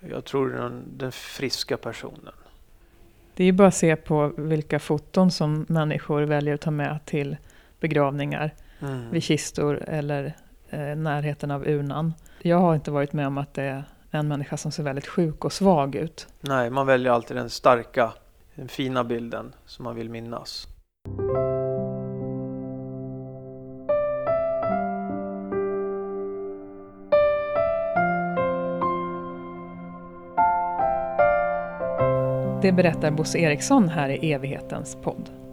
Jag 0.09 0.25
tror 0.25 0.49
den, 0.49 0.83
den 0.97 1.11
friska 1.11 1.77
personen. 1.77 2.33
Det 3.35 3.43
är 3.43 3.45
ju 3.45 3.51
bara 3.51 3.67
att 3.67 3.75
se 3.75 3.95
på 3.95 4.33
vilka 4.37 4.79
foton 4.79 5.31
som 5.31 5.65
människor 5.69 6.21
väljer 6.21 6.53
att 6.53 6.61
ta 6.61 6.71
med 6.71 6.99
till 7.05 7.37
begravningar, 7.79 8.53
mm. 8.79 9.11
vid 9.11 9.23
kistor 9.23 9.83
eller 9.87 10.33
eh, 10.69 10.95
närheten 10.95 11.51
av 11.51 11.67
urnan. 11.67 12.13
Jag 12.41 12.57
har 12.57 12.75
inte 12.75 12.91
varit 12.91 13.13
med 13.13 13.27
om 13.27 13.37
att 13.37 13.53
det 13.53 13.63
är 13.63 13.83
en 14.11 14.27
människa 14.27 14.57
som 14.57 14.71
ser 14.71 14.83
väldigt 14.83 15.07
sjuk 15.07 15.45
och 15.45 15.53
svag 15.53 15.95
ut. 15.95 16.27
Nej, 16.39 16.69
man 16.69 16.87
väljer 16.87 17.11
alltid 17.11 17.37
den 17.37 17.49
starka 17.49 18.13
den 18.55 18.67
fina 18.67 19.03
bilden 19.03 19.55
som 19.65 19.83
man 19.83 19.95
vill 19.95 20.09
minnas. 20.09 20.67
Det 32.61 32.71
berättar 32.71 33.11
Bosse 33.11 33.37
Eriksson 33.39 33.89
här 33.89 34.09
i 34.09 34.31
evighetens 34.31 34.95
podd. 34.95 35.44